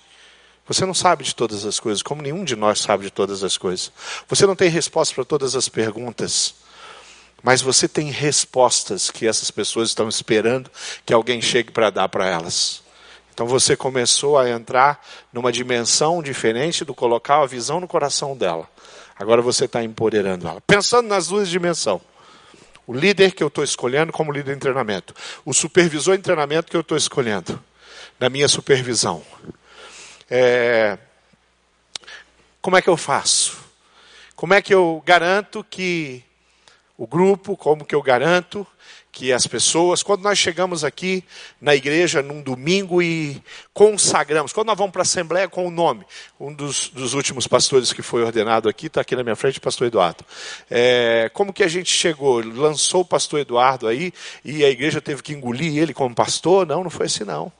[0.66, 3.56] Você não sabe de todas as coisas, como nenhum de nós sabe de todas as
[3.56, 3.90] coisas.
[4.28, 6.54] Você não tem resposta para todas as perguntas.
[7.42, 10.70] Mas você tem respostas que essas pessoas estão esperando
[11.06, 12.82] que alguém chegue para dar para elas.
[13.32, 18.68] Então você começou a entrar numa dimensão diferente do colocar a visão no coração dela.
[19.18, 20.60] Agora você está empoderando ela.
[20.60, 22.00] Pensando nas duas dimensões.
[22.86, 25.14] O líder que eu estou escolhendo como líder em treinamento.
[25.44, 27.62] O supervisor em treinamento que eu estou escolhendo.
[28.18, 29.22] Na minha supervisão.
[30.30, 30.96] É...
[32.62, 33.58] Como é que eu faço?
[34.34, 36.22] Como é que eu garanto que
[36.96, 38.66] o grupo, como que eu garanto
[39.18, 41.24] que as pessoas, quando nós chegamos aqui
[41.60, 43.42] na igreja num domingo e
[43.74, 46.06] consagramos, quando nós vamos para a Assembleia com o nome,
[46.38, 49.60] um dos, dos últimos pastores que foi ordenado aqui, está aqui na minha frente, o
[49.60, 50.24] pastor Eduardo.
[50.70, 52.40] É, como que a gente chegou?
[52.44, 54.12] Lançou o pastor Eduardo aí
[54.44, 56.64] e a igreja teve que engolir ele como pastor?
[56.64, 57.50] Não, não foi assim não.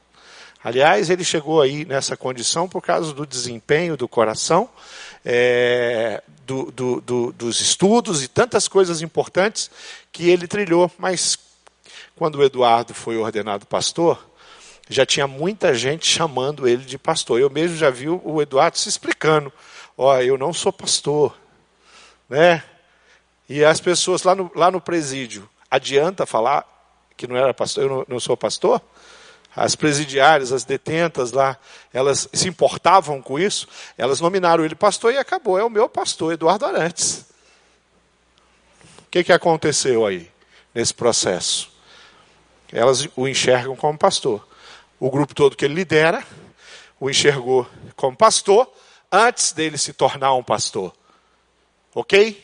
[0.63, 4.69] Aliás, ele chegou aí nessa condição por causa do desempenho do coração,
[5.25, 9.69] é, do, do, do, dos estudos e tantas coisas importantes
[10.13, 10.89] que ele trilhou.
[10.99, 11.48] Mas
[12.19, 14.29] quando o Eduardo foi ordenado pastor,
[14.91, 17.39] já tinha muita gente chamando ele de pastor.
[17.41, 19.53] Eu mesmo já vi o Eduardo se explicando:
[19.97, 21.39] ó, oh, eu não sou pastor,
[22.29, 22.63] né?
[23.49, 26.67] E as pessoas lá no, lá no presídio, adianta falar
[27.17, 28.83] que não era pastor, eu não, não sou pastor?
[29.55, 31.57] As presidiárias, as detentas lá,
[31.93, 35.59] elas se importavam com isso, elas nominaram ele pastor e acabou.
[35.59, 37.25] É o meu pastor, Eduardo Arantes.
[39.01, 40.31] O que, que aconteceu aí,
[40.75, 41.78] nesse processo?
[42.73, 44.47] Elas o enxergam como pastor.
[45.01, 46.25] O grupo todo que ele lidera
[47.01, 48.71] o enxergou como pastor
[49.11, 50.93] antes dele se tornar um pastor.
[51.95, 52.43] Ok?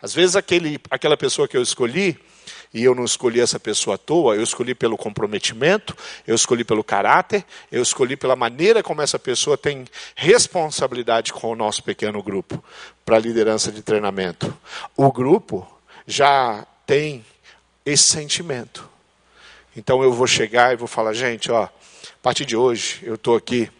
[0.00, 2.18] Às vezes aquele, aquela pessoa que eu escolhi,
[2.74, 6.82] e eu não escolhi essa pessoa à toa, eu escolhi pelo comprometimento, eu escolhi pelo
[6.82, 12.62] caráter, eu escolhi pela maneira como essa pessoa tem responsabilidade com o nosso pequeno grupo
[13.04, 14.56] para a liderança de treinamento.
[14.96, 15.68] O grupo
[16.06, 17.24] já tem
[17.84, 18.88] esse sentimento.
[19.76, 21.70] Então eu vou chegar e vou falar, gente, ó, a
[22.22, 23.70] partir de hoje eu estou aqui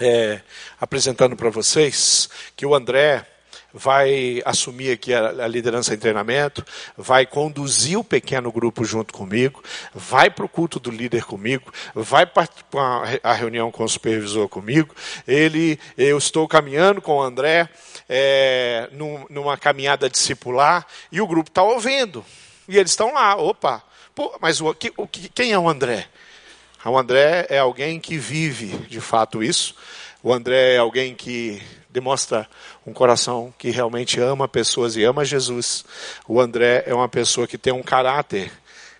[0.00, 0.40] é,
[0.80, 3.26] apresentando para vocês que o André
[3.74, 6.64] vai assumir aqui a, liderança em treinamento,
[6.96, 9.62] vai conduzir o pequeno grupo junto comigo,
[9.94, 14.94] vai para o culto do líder comigo, vai participar a reunião com o supervisor comigo.
[15.26, 17.68] Ele, eu estou caminhando com o André
[18.08, 22.24] é, num, numa caminhada discipular e o grupo está ouvindo.
[22.68, 23.82] E eles estão lá, opa,
[24.14, 26.06] Pô, mas o, o, quem é o André?
[26.84, 29.74] O André é alguém que vive de fato isso.
[30.22, 32.48] O André é alguém que demonstra
[32.86, 35.84] um coração que realmente ama pessoas e ama Jesus.
[36.28, 38.52] O André é uma pessoa que tem um caráter.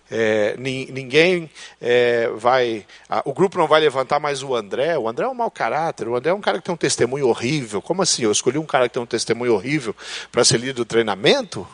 [0.09, 1.49] É, ninguém
[1.79, 2.85] é, vai.
[3.23, 4.97] o grupo não vai levantar mais o André.
[4.97, 6.07] O André é um mau caráter.
[6.07, 7.81] O André é um cara que tem um testemunho horrível.
[7.81, 8.23] Como assim?
[8.23, 9.95] Eu escolhi um cara que tem um testemunho horrível
[10.31, 11.67] para ser líder do treinamento?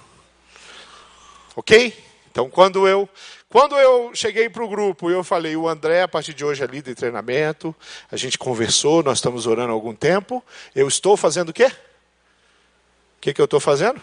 [1.56, 2.08] Ok?
[2.39, 3.10] Então, quando eu,
[3.49, 6.65] quando eu cheguei para o grupo eu falei, o André, a partir de hoje é
[6.65, 7.75] líder de treinamento,
[8.10, 10.41] a gente conversou, nós estamos orando há algum tempo,
[10.73, 11.65] eu estou fazendo o quê?
[11.65, 14.02] O que, que eu estou fazendo?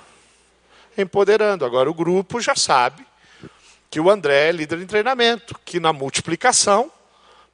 [0.98, 1.64] Empoderando.
[1.64, 3.06] Agora o grupo já sabe
[3.88, 6.92] que o André é líder de treinamento, que na multiplicação,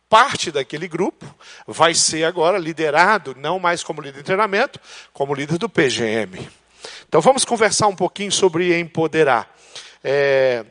[0.08, 1.32] parte daquele grupo
[1.64, 4.80] vai ser agora liderado, não mais como líder de treinamento,
[5.12, 6.50] como líder do PGM.
[7.08, 9.61] Então vamos conversar um pouquinho sobre empoderar
[10.02, 10.64] é,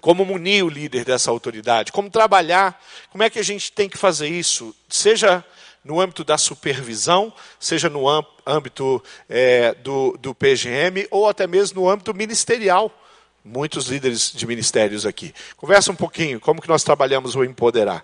[0.00, 3.98] como munir o líder dessa autoridade, como trabalhar, como é que a gente tem que
[3.98, 5.44] fazer isso, seja
[5.84, 8.06] no âmbito da supervisão, seja no
[8.46, 12.90] âmbito é, do, do PGM ou até mesmo no âmbito ministerial.
[13.44, 15.34] Muitos líderes de ministérios aqui.
[15.58, 18.02] Conversa um pouquinho, como que nós trabalhamos o empoderar.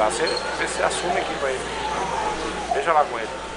[0.00, 0.10] lá.
[0.10, 1.56] Você, você assume que vai.
[2.74, 3.49] Veja lá com ele.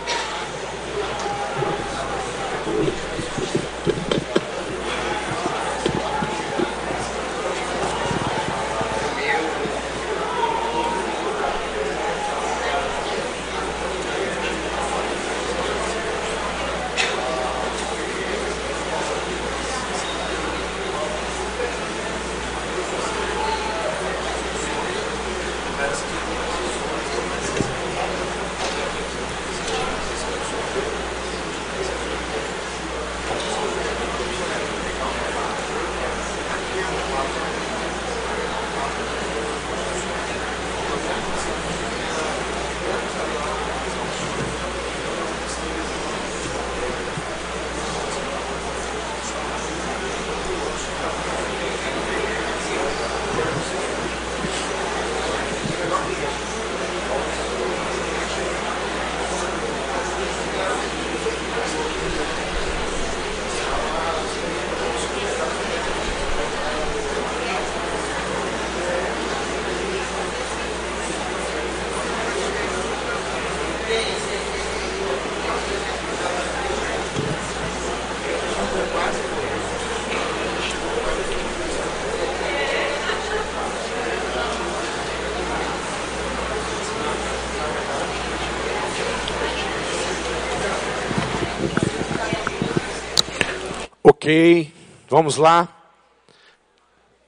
[94.23, 94.71] Ok,
[95.09, 95.67] vamos lá.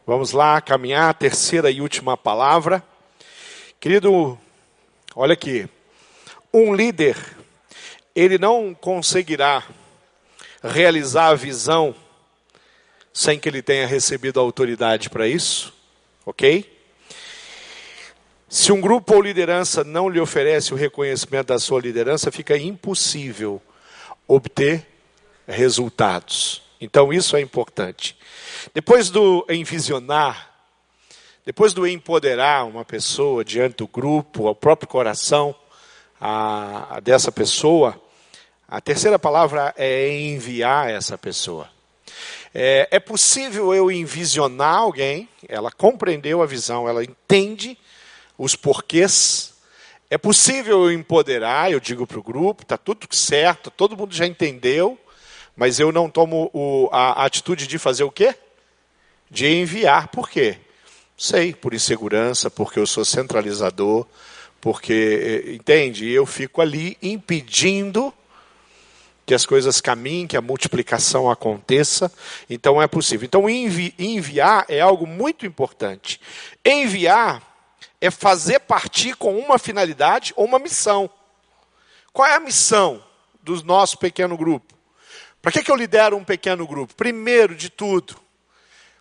[0.07, 2.81] Vamos lá caminhar a terceira e última palavra.
[3.81, 4.39] Querido,
[5.13, 5.67] olha aqui.
[6.53, 7.17] Um líder,
[8.15, 9.61] ele não conseguirá
[10.63, 11.93] realizar a visão
[13.13, 15.73] sem que ele tenha recebido autoridade para isso,
[16.25, 16.81] ok?
[18.47, 23.61] Se um grupo ou liderança não lhe oferece o reconhecimento da sua liderança, fica impossível
[24.25, 24.87] obter
[25.45, 26.63] resultados.
[26.79, 28.17] Então isso é importante.
[28.73, 30.51] Depois do envisionar,
[31.45, 35.55] depois do empoderar uma pessoa diante do grupo, ao próprio coração
[36.19, 37.99] a, a dessa pessoa,
[38.67, 41.69] a terceira palavra é enviar essa pessoa.
[42.53, 47.77] É, é possível eu envisionar alguém, ela compreendeu a visão, ela entende
[48.37, 49.53] os porquês.
[50.09, 54.25] É possível eu empoderar, eu digo para o grupo, está tudo certo, todo mundo já
[54.25, 54.97] entendeu,
[55.55, 58.35] mas eu não tomo o, a, atitude de fazer o quê?
[59.29, 60.09] De enviar.
[60.09, 60.57] Por quê?
[61.17, 64.05] Sei, por insegurança, porque eu sou centralizador,
[64.59, 66.09] porque, entende?
[66.09, 68.13] Eu fico ali impedindo
[69.25, 72.11] que as coisas caminhem, que a multiplicação aconteça.
[72.49, 73.25] Então é possível.
[73.25, 76.19] Então envi enviar é algo muito importante.
[76.63, 77.41] Enviar
[77.99, 81.09] é fazer partir com uma finalidade ou uma missão.
[82.13, 83.01] Qual é a missão
[83.41, 84.74] do nosso pequeno grupo?
[85.45, 86.95] Para que, que eu lidero um pequeno grupo?
[86.95, 88.15] Primeiro de tudo,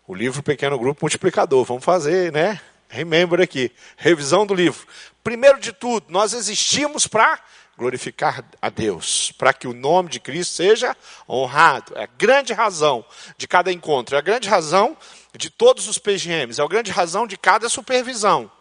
[0.07, 1.65] o livro Pequeno Grupo Multiplicador.
[1.65, 2.61] Vamos fazer, né?
[2.87, 4.87] Remember aqui, revisão do livro.
[5.23, 7.41] Primeiro de tudo, nós existimos para
[7.79, 10.95] glorificar a Deus, para que o nome de Cristo seja
[11.27, 11.95] honrado.
[11.97, 13.03] É a grande razão
[13.39, 14.95] de cada encontro, é a grande razão
[15.35, 18.53] de todos os PGMs, é a grande razão de cada supervisão.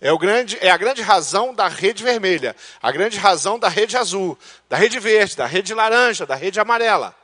[0.00, 3.96] É, o grande, é a grande razão da rede vermelha, a grande razão da rede
[3.96, 7.23] azul, da rede verde, da rede laranja, da rede amarela.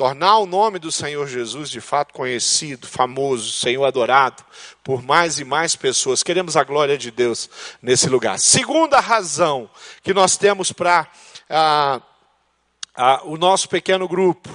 [0.00, 4.42] Tornar o nome do Senhor Jesus de fato conhecido, famoso, Senhor adorado
[4.82, 6.22] por mais e mais pessoas.
[6.22, 7.50] Queremos a glória de Deus
[7.82, 8.38] nesse lugar.
[8.38, 9.68] Segunda razão
[10.02, 11.06] que nós temos para
[11.50, 12.00] ah,
[12.96, 14.48] ah, o nosso pequeno grupo.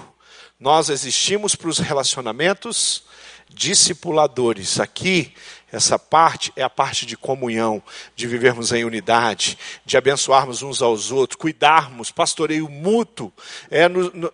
[0.60, 3.04] Nós existimos para os relacionamentos
[3.48, 4.80] discipuladores.
[4.80, 5.32] Aqui
[5.72, 7.82] essa parte é a parte de comunhão,
[8.16, 13.34] de vivermos em unidade, de abençoarmos uns aos outros, cuidarmos, pastoreio mútuo,
[13.70, 14.32] é no, no,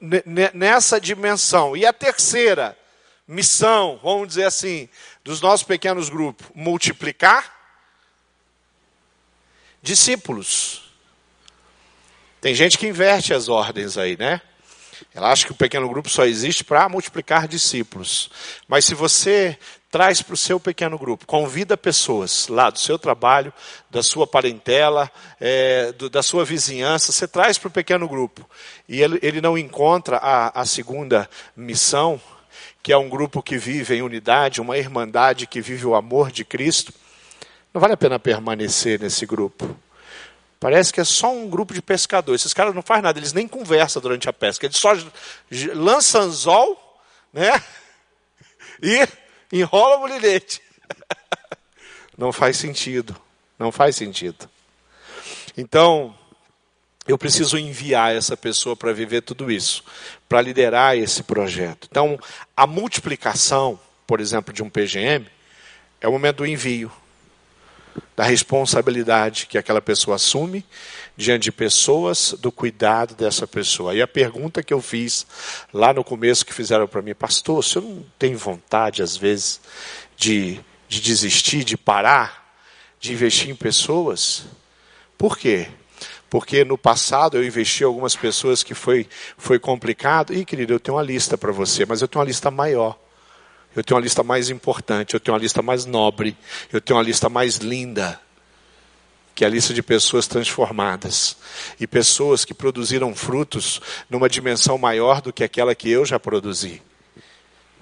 [0.53, 1.75] nessa dimensão.
[1.75, 2.77] E a terceira
[3.27, 4.89] missão, vamos dizer assim,
[5.23, 7.59] dos nossos pequenos grupos, multiplicar
[9.81, 10.91] discípulos.
[12.39, 14.41] Tem gente que inverte as ordens aí, né?
[15.13, 18.29] Ela acha que o pequeno grupo só existe para multiplicar discípulos.
[18.67, 19.57] Mas se você
[19.91, 23.53] traz para o seu pequeno grupo, convida pessoas lá do seu trabalho,
[23.89, 28.49] da sua parentela, é, do, da sua vizinhança, você traz para o pequeno grupo.
[28.87, 32.19] E ele, ele não encontra a, a segunda missão,
[32.81, 36.45] que é um grupo que vive em unidade, uma irmandade que vive o amor de
[36.45, 36.93] Cristo.
[37.73, 39.77] Não vale a pena permanecer nesse grupo.
[40.57, 42.41] Parece que é só um grupo de pescadores.
[42.41, 44.65] Esses caras não fazem nada, eles nem conversam durante a pesca.
[44.65, 44.95] Eles só
[45.73, 47.01] lançam anzol,
[47.33, 47.61] né?
[48.83, 49.07] E
[49.51, 50.61] enrola o mulherete.
[52.17, 53.15] Não faz sentido.
[53.57, 54.49] Não faz sentido.
[55.57, 56.15] Então,
[57.07, 59.83] eu preciso enviar essa pessoa para viver tudo isso,
[60.29, 61.87] para liderar esse projeto.
[61.89, 62.19] Então,
[62.55, 65.27] a multiplicação, por exemplo, de um PGM,
[65.99, 66.91] é o momento do envio,
[68.15, 70.65] da responsabilidade que aquela pessoa assume
[71.15, 73.93] diante de pessoas, do cuidado dessa pessoa.
[73.93, 75.25] E a pergunta que eu fiz
[75.73, 79.61] lá no começo que fizeram para mim, pastor, o senhor não tem vontade, às vezes,
[80.17, 82.55] de, de desistir, de parar,
[82.99, 84.45] de investir em pessoas?
[85.17, 85.67] Por quê?
[86.29, 89.07] Porque no passado eu investi em algumas pessoas que foi,
[89.37, 90.33] foi complicado.
[90.33, 92.97] E, querido, eu tenho uma lista para você, mas eu tenho uma lista maior.
[93.75, 96.35] Eu tenho uma lista mais importante, eu tenho uma lista mais nobre,
[96.71, 98.19] eu tenho uma lista mais linda
[99.33, 101.37] que é a lista de pessoas transformadas
[101.79, 106.81] e pessoas que produziram frutos numa dimensão maior do que aquela que eu já produzi.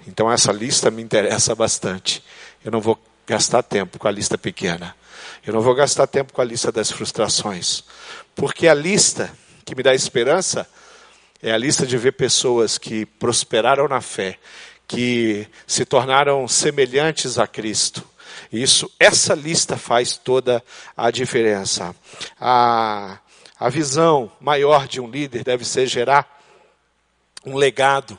[0.06, 2.24] Então essa lista me interessa bastante.
[2.64, 4.96] Eu não vou gastar tempo com a lista pequena.
[5.46, 7.84] Eu não vou gastar tempo com a lista das frustrações.
[8.34, 9.30] Porque a lista
[9.64, 10.66] que me dá esperança
[11.42, 14.38] é a lista de ver pessoas que prosperaram na fé,
[14.90, 18.04] que se tornaram semelhantes a Cristo,
[18.52, 20.60] isso, essa lista faz toda
[20.96, 21.94] a diferença.
[22.40, 23.20] A,
[23.58, 26.42] a visão maior de um líder deve ser gerar
[27.46, 28.18] um legado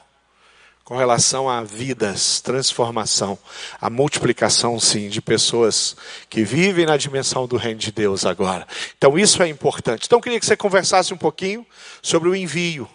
[0.86, 3.38] com relação a vidas, transformação,
[3.82, 5.98] a multiplicação, sim, de pessoas
[6.30, 8.66] que vivem na dimensão do reino de Deus agora.
[8.98, 10.06] Então, isso é importante.
[10.06, 11.66] Então, eu queria que você conversasse um pouquinho
[12.02, 12.88] sobre o envio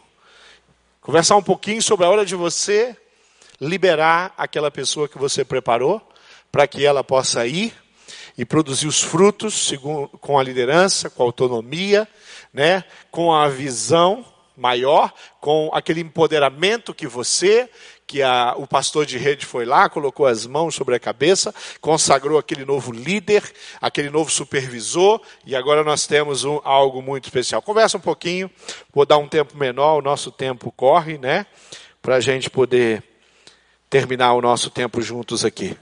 [1.07, 2.97] Conversar um pouquinho sobre a hora de você
[3.61, 6.01] liberar aquela pessoa que você preparou
[6.51, 7.75] para que ela possa ir
[8.37, 12.07] e produzir os frutos segundo, com a liderança, com a autonomia,
[12.53, 14.25] né, com a visão
[14.57, 17.69] maior, com aquele empoderamento que você,
[18.07, 22.39] que a, o pastor de rede foi lá, colocou as mãos sobre a cabeça, consagrou
[22.39, 23.43] aquele novo líder,
[23.81, 27.61] aquele novo supervisor, e agora nós temos um, algo muito especial.
[27.61, 28.51] Conversa um pouquinho,
[28.95, 31.45] vou dar um tempo menor, o nosso tempo corre, né?
[32.01, 33.03] Para a gente poder
[33.89, 35.77] terminar o nosso tempo juntos aqui.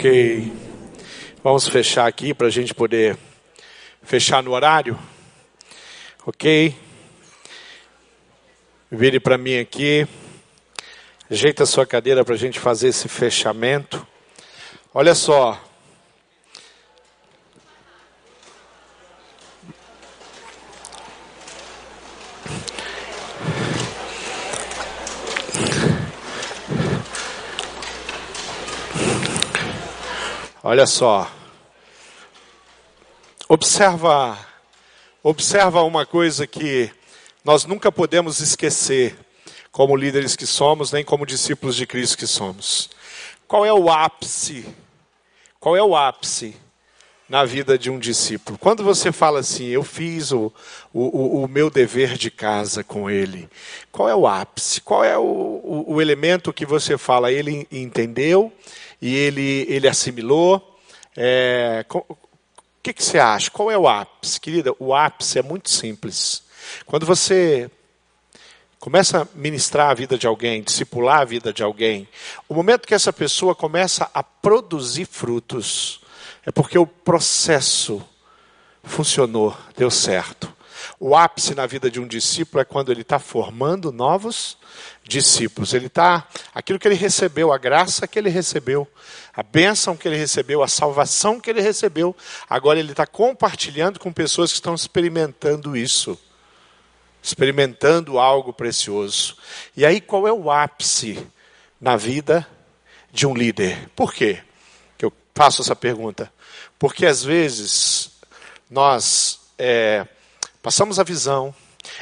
[0.00, 0.50] Ok.
[1.44, 3.18] Vamos fechar aqui para a gente poder
[4.02, 4.98] fechar no horário.
[6.24, 6.74] Ok?
[8.90, 10.08] Vire para mim aqui.
[11.30, 14.06] Ajeita a sua cadeira para a gente fazer esse fechamento.
[14.94, 15.62] Olha só.
[30.70, 31.28] Olha só.
[33.48, 34.38] Observa,
[35.20, 36.88] observa uma coisa que
[37.44, 39.18] nós nunca podemos esquecer,
[39.72, 42.88] como líderes que somos, nem como discípulos de Cristo que somos.
[43.48, 44.64] Qual é o ápice?
[45.58, 46.54] Qual é o ápice
[47.30, 48.58] na vida de um discípulo?
[48.58, 50.52] Quando você fala assim, eu fiz o,
[50.92, 53.48] o, o meu dever de casa com ele,
[53.92, 54.80] qual é o ápice?
[54.80, 57.30] Qual é o, o, o elemento que você fala?
[57.30, 58.52] Ele entendeu,
[59.00, 60.76] e ele, ele assimilou.
[61.16, 62.16] É, o
[62.82, 63.48] que, que você acha?
[63.48, 64.40] Qual é o ápice?
[64.40, 66.42] Querida, o ápice é muito simples.
[66.84, 67.70] Quando você
[68.80, 72.08] começa a ministrar a vida de alguém, discipular a vida de alguém,
[72.48, 75.99] o momento que essa pessoa começa a produzir frutos,
[76.50, 78.04] é porque o processo
[78.82, 80.52] funcionou, deu certo.
[80.98, 84.58] O ápice na vida de um discípulo é quando ele está formando novos
[85.04, 85.72] discípulos.
[85.72, 88.88] Ele está, aquilo que ele recebeu, a graça que ele recebeu,
[89.32, 92.16] a bênção que ele recebeu, a salvação que ele recebeu,
[92.48, 96.18] agora ele está compartilhando com pessoas que estão experimentando isso.
[97.22, 99.36] Experimentando algo precioso.
[99.76, 101.24] E aí, qual é o ápice
[101.80, 102.44] na vida
[103.12, 103.88] de um líder?
[103.94, 104.42] Por quê
[104.98, 106.32] que eu faço essa pergunta?
[106.80, 108.10] Porque às vezes
[108.70, 110.06] nós é,
[110.62, 111.54] passamos a visão,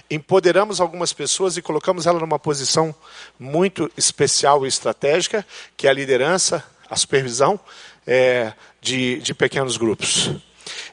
[0.08, 2.94] empoderamos algumas pessoas e colocamos ela numa posição
[3.36, 5.44] muito especial e estratégica,
[5.76, 7.58] que é a liderança, a supervisão
[8.06, 10.30] é, de, de pequenos grupos.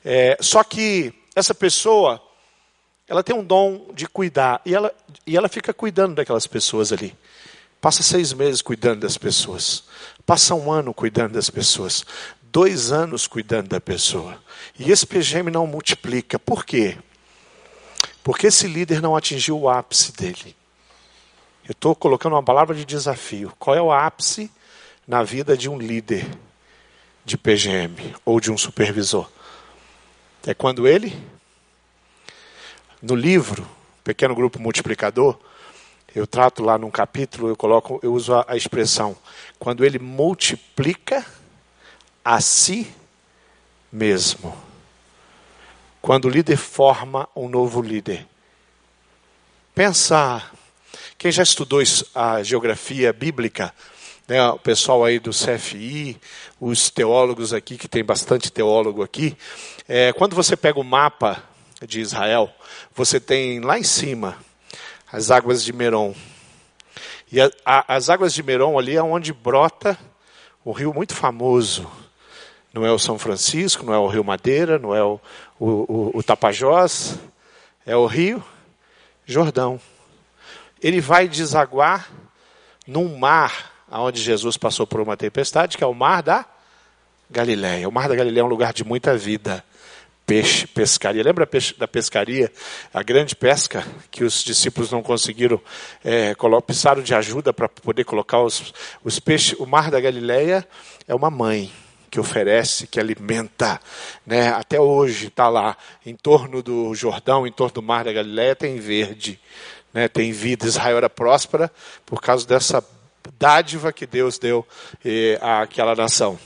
[0.04, 2.20] É, só que essa pessoa,
[3.08, 4.92] ela tem um dom de cuidar, e ela,
[5.28, 7.16] e ela fica cuidando daquelas pessoas ali.
[7.86, 9.84] Passa seis meses cuidando das pessoas.
[10.26, 12.04] Passa um ano cuidando das pessoas.
[12.56, 14.42] Dois anos cuidando da pessoa.
[14.80, 16.40] E esse PGM não multiplica.
[16.40, 16.98] Por quê?
[18.24, 20.56] Porque esse líder não atingiu o ápice dele.
[21.68, 23.52] Eu estou colocando uma palavra de desafio.
[23.60, 24.50] Qual é o ápice
[25.06, 26.26] na vida de um líder
[27.26, 29.30] de PGM ou de um supervisor?
[30.48, 31.14] É quando ele,
[33.02, 33.68] no livro,
[34.02, 35.38] Pequeno Grupo Multiplicador,
[36.16, 39.14] eu trato lá num capítulo, eu coloco, eu uso a, a expressão,
[39.60, 41.26] quando ele multiplica
[42.26, 42.92] a si
[43.92, 44.58] mesmo.
[46.02, 48.28] Quando o líder forma um novo líder.
[49.76, 50.42] Pensa,
[51.18, 51.84] quem já estudou
[52.16, 53.74] a geografia bíblica,
[54.28, 56.20] né, o pessoal aí do CFI,
[56.60, 59.38] os teólogos aqui, que tem bastante teólogo aqui,
[59.88, 61.44] é, quando você pega o mapa
[61.86, 62.52] de Israel,
[62.96, 64.38] você tem lá em cima
[65.12, 66.16] as águas de Meron.
[67.32, 69.98] E a, a, as águas de Meron ali é onde brota
[70.64, 71.90] o rio muito famoso.
[72.76, 75.18] Não é o São Francisco, não é o Rio Madeira, não é o,
[75.58, 77.18] o, o, o Tapajós,
[77.86, 78.44] é o Rio
[79.26, 79.80] Jordão.
[80.84, 82.12] Ele vai desaguar
[82.86, 86.44] num mar onde Jesus passou por uma tempestade, que é o mar da
[87.32, 87.88] Galileia.
[87.88, 89.64] O mar da Galileia é um lugar de muita vida.
[90.26, 91.24] Peixe, pescaria.
[91.24, 91.48] Lembra
[91.78, 92.52] da pescaria?
[92.94, 95.62] A grande pesca que os discípulos não conseguiram,
[96.04, 96.36] é,
[96.68, 99.58] precisaram de ajuda para poder colocar os, os peixes.
[99.58, 100.68] O mar da Galileia
[101.08, 101.72] é uma mãe
[102.16, 103.78] que oferece, que alimenta.
[104.26, 104.48] Né?
[104.48, 108.80] Até hoje está lá, em torno do Jordão, em torno do mar da Galileia, tem
[108.80, 109.38] verde,
[109.94, 110.08] né?
[110.08, 110.66] tem vida.
[110.66, 111.70] Israel era próspera
[112.06, 112.82] por causa dessa
[113.38, 114.66] dádiva que Deus deu
[115.04, 116.40] eh, àquela nação.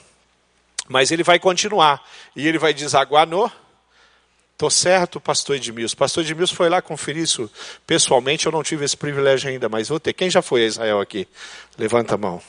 [0.88, 2.04] Mas ele vai continuar.
[2.36, 3.52] E ele vai desaguar no.
[4.54, 5.96] Estou certo, pastor Edmilson.
[5.96, 7.48] Pastor Edmilson foi lá conferir isso
[7.86, 8.48] pessoalmente.
[8.48, 10.14] Eu não tive esse privilégio ainda, mas vou ter.
[10.14, 11.28] Quem já foi a Israel aqui?
[11.78, 12.42] Levanta a mão.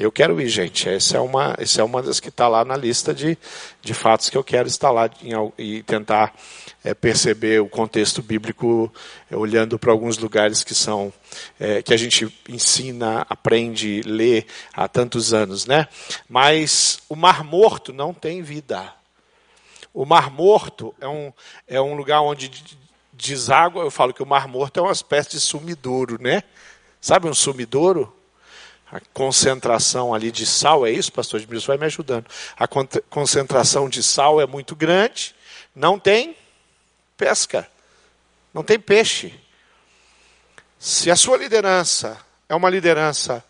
[0.00, 0.88] Eu quero ir, gente.
[0.88, 3.36] Essa é uma, essa é uma das que está lá na lista de,
[3.82, 6.34] de fatos que eu quero estar lá em, e tentar
[6.82, 8.90] é, perceber o contexto bíblico,
[9.30, 11.12] é, olhando para alguns lugares que são
[11.58, 15.86] é, que a gente ensina, aprende, lê há tantos anos, né?
[16.26, 18.94] Mas o Mar Morto não tem vida.
[19.92, 21.30] O Mar Morto é um,
[21.68, 22.50] é um lugar onde
[23.12, 23.82] deságua.
[23.82, 26.42] Eu falo que o Mar Morto é uma espécie de sumidouro, né?
[27.02, 28.10] Sabe um sumidouro?
[28.92, 32.26] A concentração ali de sal, é isso, pastor Edmilson vai me ajudando.
[32.56, 32.66] A
[33.08, 35.34] concentração de sal é muito grande,
[35.74, 36.36] não tem
[37.16, 37.68] pesca,
[38.52, 39.32] não tem peixe.
[40.78, 42.18] Se a sua liderança
[42.48, 43.44] é uma liderança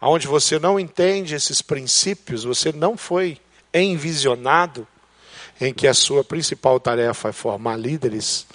[0.00, 3.38] onde você não entende esses princípios, você não foi
[3.74, 4.88] envisionado
[5.60, 8.46] em que a sua principal tarefa é formar líderes,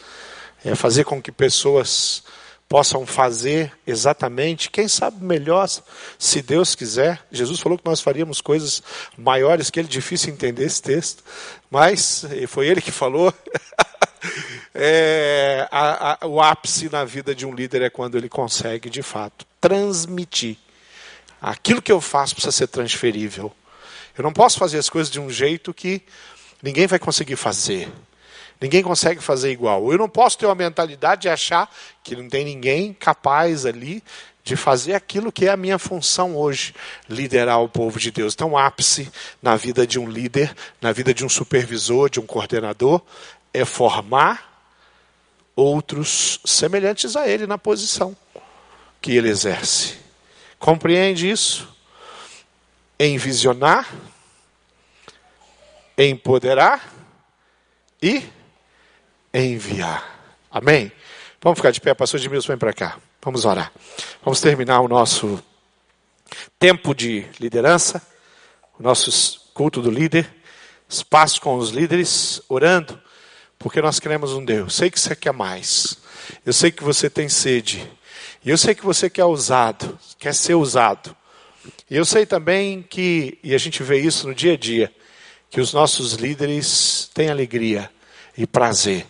[0.64, 2.24] é fazer com que pessoas
[2.68, 5.68] possam fazer exatamente, quem sabe melhor,
[6.18, 7.24] se Deus quiser.
[7.32, 8.82] Jesus falou que nós faríamos coisas
[9.18, 11.24] maiores que ele, difícil entender esse texto,
[11.70, 13.34] mas foi ele que falou.
[14.74, 19.04] é, a, a, o ápice na vida de um líder é quando ele consegue, de
[19.04, 20.58] fato, transmitir.
[21.42, 23.54] Aquilo que eu faço precisa ser transferível.
[24.18, 26.02] Eu não posso fazer as coisas de um jeito que
[26.64, 27.92] ninguém vai conseguir fazer.
[28.60, 29.92] Ninguém consegue fazer igual.
[29.92, 31.70] Eu não posso ter uma mentalidade de achar
[32.04, 34.04] que não tem ninguém capaz ali
[34.44, 36.74] de fazer aquilo que é a minha função hoje,
[37.10, 38.36] liderar o povo de Deus.
[38.36, 43.02] Então, ápice na vida de um líder, na vida de um supervisor, de um coordenador,
[43.52, 44.54] é formar
[45.56, 48.16] outros semelhantes a ele na posição
[49.02, 49.98] que ele exerce.
[50.60, 51.68] Compreende isso?
[53.00, 53.90] Envisionar,
[55.98, 56.94] empoderar
[58.02, 58.24] e
[59.44, 60.16] enviar.
[60.50, 60.92] Amém?
[61.42, 62.98] Vamos ficar de pé, pastor Edmilson, vem para cá.
[63.22, 63.72] Vamos orar.
[64.24, 65.44] Vamos terminar o nosso
[66.58, 68.02] tempo de liderança,
[68.80, 70.28] o nosso culto do líder,
[70.88, 73.00] espaço com os líderes, orando,
[73.60, 74.76] porque nós queremos um Deus.
[74.76, 75.98] Sei que você quer mais.
[76.46, 77.92] Eu sei que você tem sede.
[78.44, 81.16] E eu sei que você quer usado, quer ser usado.
[81.90, 84.94] E eu sei também que, e a gente vê isso no dia a dia,
[85.50, 87.90] que os nossos líderes têm alegria
[88.38, 89.06] e prazer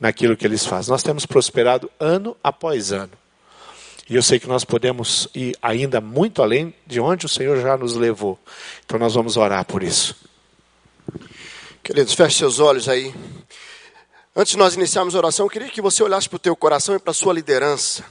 [0.00, 0.90] naquilo que eles fazem.
[0.90, 3.12] Nós temos prosperado ano após ano.
[4.08, 7.76] E eu sei que nós podemos ir ainda muito além de onde o Senhor já
[7.76, 8.38] nos levou.
[8.84, 10.16] Então nós vamos orar por isso.
[11.82, 13.14] Queridos, feche seus olhos aí.
[14.34, 16.94] Antes de nós iniciarmos a oração, eu queria que você olhasse para o teu coração
[16.94, 18.04] e para a sua liderança.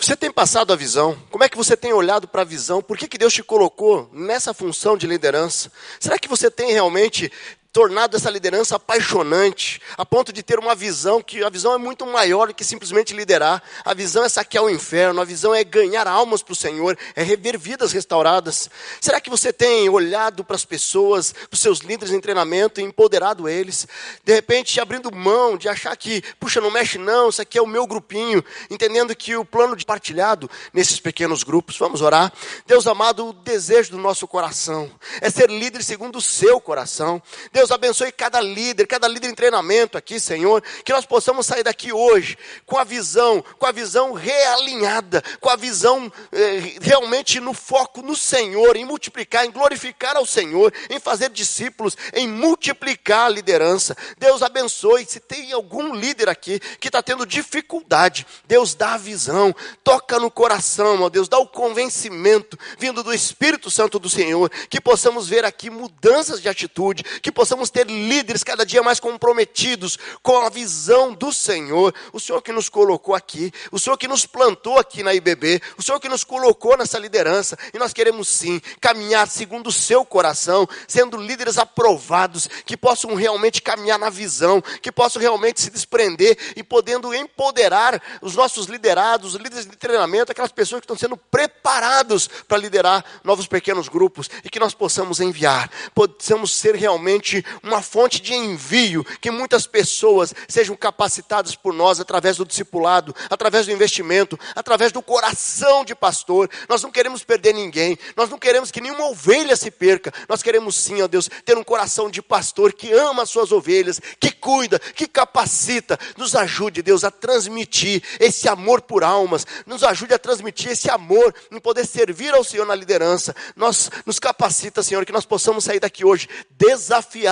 [0.00, 1.18] Você tem passado a visão?
[1.28, 2.80] Como é que você tem olhado para a visão?
[2.80, 5.72] Por que, que Deus te colocou nessa função de liderança?
[5.98, 7.32] Será que você tem realmente
[7.78, 12.04] tornado essa liderança apaixonante, a ponto de ter uma visão que a visão é muito
[12.04, 13.62] maior do que simplesmente liderar.
[13.84, 17.22] A visão é saquear o inferno, a visão é ganhar almas para o Senhor, é
[17.22, 18.68] rever vidas restauradas.
[19.00, 22.82] Será que você tem olhado para as pessoas, para os seus líderes em treinamento e
[22.82, 23.86] empoderado eles?
[24.24, 27.66] De repente, abrindo mão de achar que, puxa, não mexe não, isso aqui é o
[27.66, 31.78] meu grupinho, entendendo que o plano de partilhado nesses pequenos grupos.
[31.78, 32.32] Vamos orar.
[32.66, 37.22] Deus amado, o desejo do nosso coração é ser líder segundo o seu coração.
[37.52, 40.62] Deus Deus abençoe cada líder, cada líder em treinamento aqui, Senhor.
[40.82, 45.56] Que nós possamos sair daqui hoje com a visão, com a visão realinhada, com a
[45.56, 51.28] visão eh, realmente no foco no Senhor, em multiplicar, em glorificar ao Senhor, em fazer
[51.28, 53.94] discípulos, em multiplicar a liderança.
[54.16, 55.04] Deus abençoe.
[55.04, 59.54] Se tem algum líder aqui que está tendo dificuldade, Deus dá a visão,
[59.84, 64.80] toca no coração, ó Deus, dá o convencimento vindo do Espírito Santo do Senhor, que
[64.80, 70.38] possamos ver aqui mudanças de atitude, que possamos ter líderes cada dia mais comprometidos com
[70.40, 71.94] a visão do Senhor.
[72.12, 75.82] O Senhor que nos colocou aqui, o Senhor que nos plantou aqui na IBB, o
[75.82, 80.68] Senhor que nos colocou nessa liderança, e nós queremos sim caminhar segundo o seu coração,
[80.86, 86.62] sendo líderes aprovados, que possam realmente caminhar na visão, que possam realmente se desprender e
[86.62, 92.28] podendo empoderar os nossos liderados, os líderes de treinamento, aquelas pessoas que estão sendo preparados
[92.46, 98.20] para liderar novos pequenos grupos e que nós possamos enviar, possamos ser realmente uma fonte
[98.20, 104.38] de envio, que muitas pessoas sejam capacitadas por nós através do discipulado, através do investimento,
[104.54, 106.50] através do coração de pastor.
[106.68, 110.76] Nós não queremos perder ninguém, nós não queremos que nenhuma ovelha se perca, nós queremos
[110.76, 114.78] sim, ó Deus, ter um coração de pastor que ama as suas ovelhas, que cuida,
[114.78, 120.70] que capacita, nos ajude, Deus, a transmitir esse amor por almas, nos ajude a transmitir
[120.70, 123.34] esse amor em poder servir ao Senhor na liderança.
[123.54, 127.27] Nós nos capacita, Senhor, que nós possamos sair daqui hoje desafiados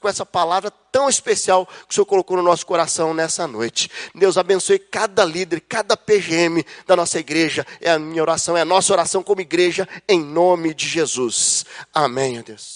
[0.00, 3.90] com essa palavra tão especial que o Senhor colocou no nosso coração nessa noite.
[4.14, 7.66] Deus abençoe cada líder, cada PGM da nossa igreja.
[7.80, 11.64] É a minha oração, é a nossa oração como igreja, em nome de Jesus.
[11.92, 12.75] Amém, Deus.